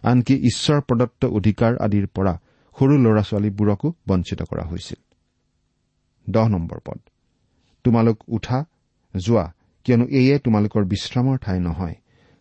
আনকি 0.03 0.35
ঈশ্বৰ 0.49 0.79
প্ৰদত্ত 0.81 1.25
অধিকাৰ 1.25 1.71
আদিৰ 1.79 2.07
পৰা 2.07 2.33
সৰু 2.75 2.93
ল'ৰা 2.97 3.21
ছোৱালীবোৰকো 3.21 3.87
বঞ্চিত 4.07 4.41
কৰা 4.43 4.63
হৈছিল। 4.63 5.06
দহ 6.29 6.45
নম্বৰ 6.47 6.79
পদ। 6.85 6.99
তোমালোক 7.83 8.17
উঠা 8.27 8.59
যোৱা 9.15 9.45
কিয়নো 9.85 10.05
এয়ে 10.19 10.35
তোমালোকৰ 10.39 10.83
বিশ্ৰামৰ 10.83 11.37
ঠাই 11.37 11.59
নহয় 11.59 11.95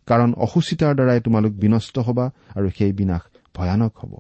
কাৰণ 0.08 0.30
অসুচিতাৰ 0.34 0.94
দ্বাৰাই 0.94 1.20
তোমালোক 1.20 1.52
বিনষ্ট 1.52 1.98
হবা 1.98 2.26
আৰু 2.54 2.68
সেই 2.78 2.92
বিনাশ 2.92 3.22
ভয়ানক 3.54 3.92
হ'ব। 3.98 4.12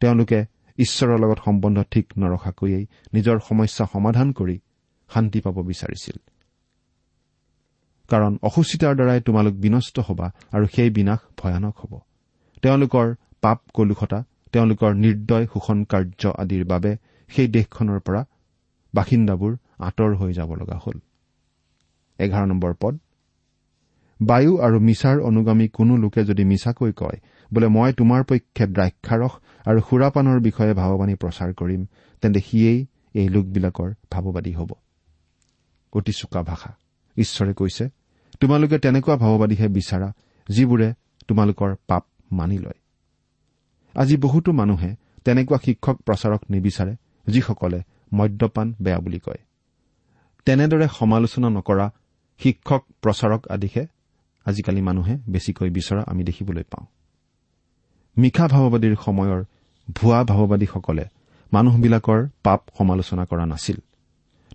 তেওঁলোকে 0.00 0.38
ঈশ্বৰৰ 0.78 1.18
লগত 1.18 1.38
সম্বন্ধ 1.44 1.78
ঠিক 1.90 2.06
নৰখাকৈয়েই 2.18 2.84
নিজৰ 3.14 3.36
সমস্যা 3.48 3.84
সমাধান 3.92 4.28
কৰি 4.32 4.56
শান্তি 5.10 5.40
পাব 5.40 5.56
বিচাৰিছিল। 5.62 6.16
কাৰণ 8.10 8.32
অসুচিতাৰ 8.42 8.94
দ্বাৰাই 8.94 9.20
তোমালোক 9.20 9.54
বিনষ্ট 9.54 9.96
হবা 9.98 10.26
আৰু 10.52 10.66
সেই 10.74 10.90
বিনাশ 10.90 11.20
ভয়ানক 11.38 11.74
হ'ব। 11.78 11.92
তেওঁলোকৰ 12.62 13.06
পাপ 13.40 13.58
কলুষতা 13.74 14.18
তেওঁলোকৰ 14.52 14.92
নিৰ্দয় 14.94 15.46
শোষণ 15.52 15.78
কাৰ্য 15.84 16.22
আদিৰ 16.38 16.64
বাবে 16.64 16.96
সেই 17.30 17.48
দেশখনৰ 17.48 18.00
পৰা 18.00 18.20
বাসিন্দাবোৰ 18.94 19.56
আঁতৰ 19.78 20.14
হৈ 20.14 20.32
যাব 20.32 20.54
লগা 20.54 20.80
হ'ল। 20.86 20.96
এঘাৰ 22.18 22.46
নম্বৰ 22.46 22.74
পদ। 22.80 22.98
বায়ু 24.20 24.52
আৰু 24.58 24.78
মিছাৰ 24.80 25.18
অনুগামী 25.20 25.68
কোনো 25.68 25.96
লোকে 25.96 26.24
যদি 26.24 26.44
মিছাকৈ 26.44 26.92
কয় 26.92 27.18
বোলে 27.52 27.68
মই 27.68 27.92
তোমাৰ 27.92 28.22
পক্ষে 28.24 28.66
দ্ৰাক্ষাৰস 28.66 29.32
আৰু 29.66 29.80
সুৰাপানৰ 29.80 30.40
বিষয়ে 30.40 30.74
ভাৱবাণী 30.74 31.14
প্ৰচাৰ 31.14 31.50
কৰিম 31.54 31.86
তেন্তে 32.22 32.40
সিয়েই 32.40 32.86
এই 33.14 33.28
লোকবিলাকৰ 33.28 33.90
ভাৱবাদী 34.10 34.52
হ'ব। 34.52 34.70
অতি 35.92 36.12
চোকা 36.12 36.42
ভাষা। 36.42 36.70
ঈশ্বৰে 37.16 37.54
কৈছে 37.54 37.84
তোমালোকে 38.40 38.78
তেনেকুৱা 38.78 39.16
ভাৱবাদীহে 39.16 39.68
বিচাৰা 39.68 40.12
যিবোৰে 40.48 40.94
তোমালোকৰ 41.28 41.74
পাপ 41.86 42.04
মানি 42.32 42.58
লয়। 42.58 42.78
আজি 43.94 44.16
বহুতো 44.16 44.52
মানুহে 44.52 44.96
তেনেকুৱা 45.24 45.58
শিক্ষক 45.64 45.96
প্ৰচাৰক 46.06 46.40
নিবিচাৰে 46.50 46.94
যিসকলে 47.26 47.80
মদ্যপান 48.14 48.74
বেয়া 48.82 48.98
বুলি 48.98 49.18
কয়। 49.18 49.40
তেনেদৰে 50.44 50.88
সমালোচনা 50.98 51.48
নকৰা 51.50 51.90
শিক্ষক 52.38 52.86
প্ৰচাৰক 53.02 53.48
আদিহে 53.48 53.86
আজিকালি 54.44 54.82
মানুহে 54.82 55.16
বেছিকৈ 55.28 55.70
বিচৰা 55.70 56.02
আমি 56.06 56.24
দেখিবলৈ 56.24 56.62
পাওঁ। 56.62 56.86
মিশা 58.16 58.48
ভাৱবাদীৰ 58.48 58.96
সময়ৰ 59.04 59.44
ভুৱা 59.90 60.24
ভাৱবাদীসকলে 60.24 61.04
মানুহবিলাকৰ 61.52 62.28
পাপ 62.42 62.60
সমালোচনা 62.78 63.24
কৰা 63.24 63.46
নাছিল। 63.46 63.76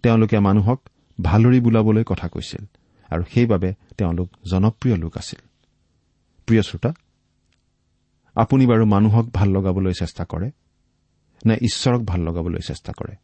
তেওঁলোকে 0.04 0.40
মানুহক 0.40 0.80
ভালৰি 1.22 1.60
বোলাবলৈ 1.60 2.04
কথা 2.04 2.28
কৈছিল 2.28 2.66
আৰু 3.10 3.24
সেইবাবে 3.34 3.74
তেওঁলোক 3.98 4.30
জনপ্ৰিয় 4.52 4.96
লোক 4.98 5.18
আছিল। 5.18 5.40
প্ৰিয় 6.46 6.62
শ্ৰোতা 6.62 6.94
আপুনি 8.36 8.68
বাৰু 8.68 8.86
মানুহক 8.86 9.26
ভাল 9.34 9.50
লগাবলৈ 9.50 9.94
চেষ্টা 9.94 10.26
কৰে 10.26 10.52
নে 11.46 11.56
ঈশ্বৰক 11.62 12.02
ভাল 12.02 12.22
লগাবলৈ 12.22 12.60
চেষ্টা 12.60 12.94
কৰে? 12.98 13.16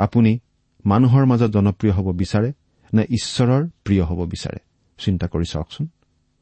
আপুনি 0.00 0.32
মানুহৰ 0.84 1.24
মাজত 1.26 1.50
জনপ্ৰিয় 1.50 1.92
হ'ব 1.92 2.08
বিচাৰে 2.12 2.50
নে 2.92 3.02
ঈশ্বৰৰ 3.10 3.62
প্ৰিয় 3.84 4.02
হ'ব 4.02 4.20
বিচাৰে? 4.26 4.60
চিন্তা 4.98 5.26
কৰি 5.26 5.46
চাওকচোন। 5.52 5.84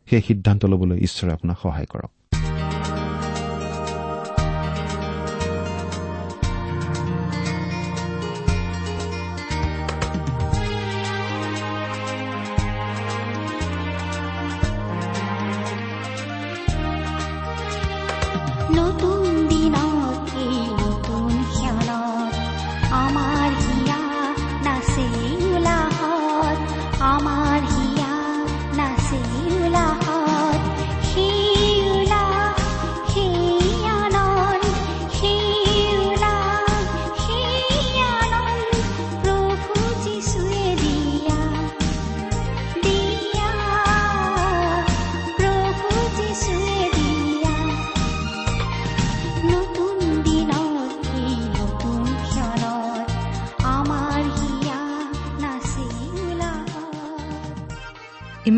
সেই 0.09 0.23
সিদ্ধান্ত 0.23 0.62
ল'বলৈ 0.64 0.99
ঈশ্বৰে 0.99 1.31
আপোনাক 1.33 1.59
সহায় 1.62 1.87
কৰক। 1.87 2.12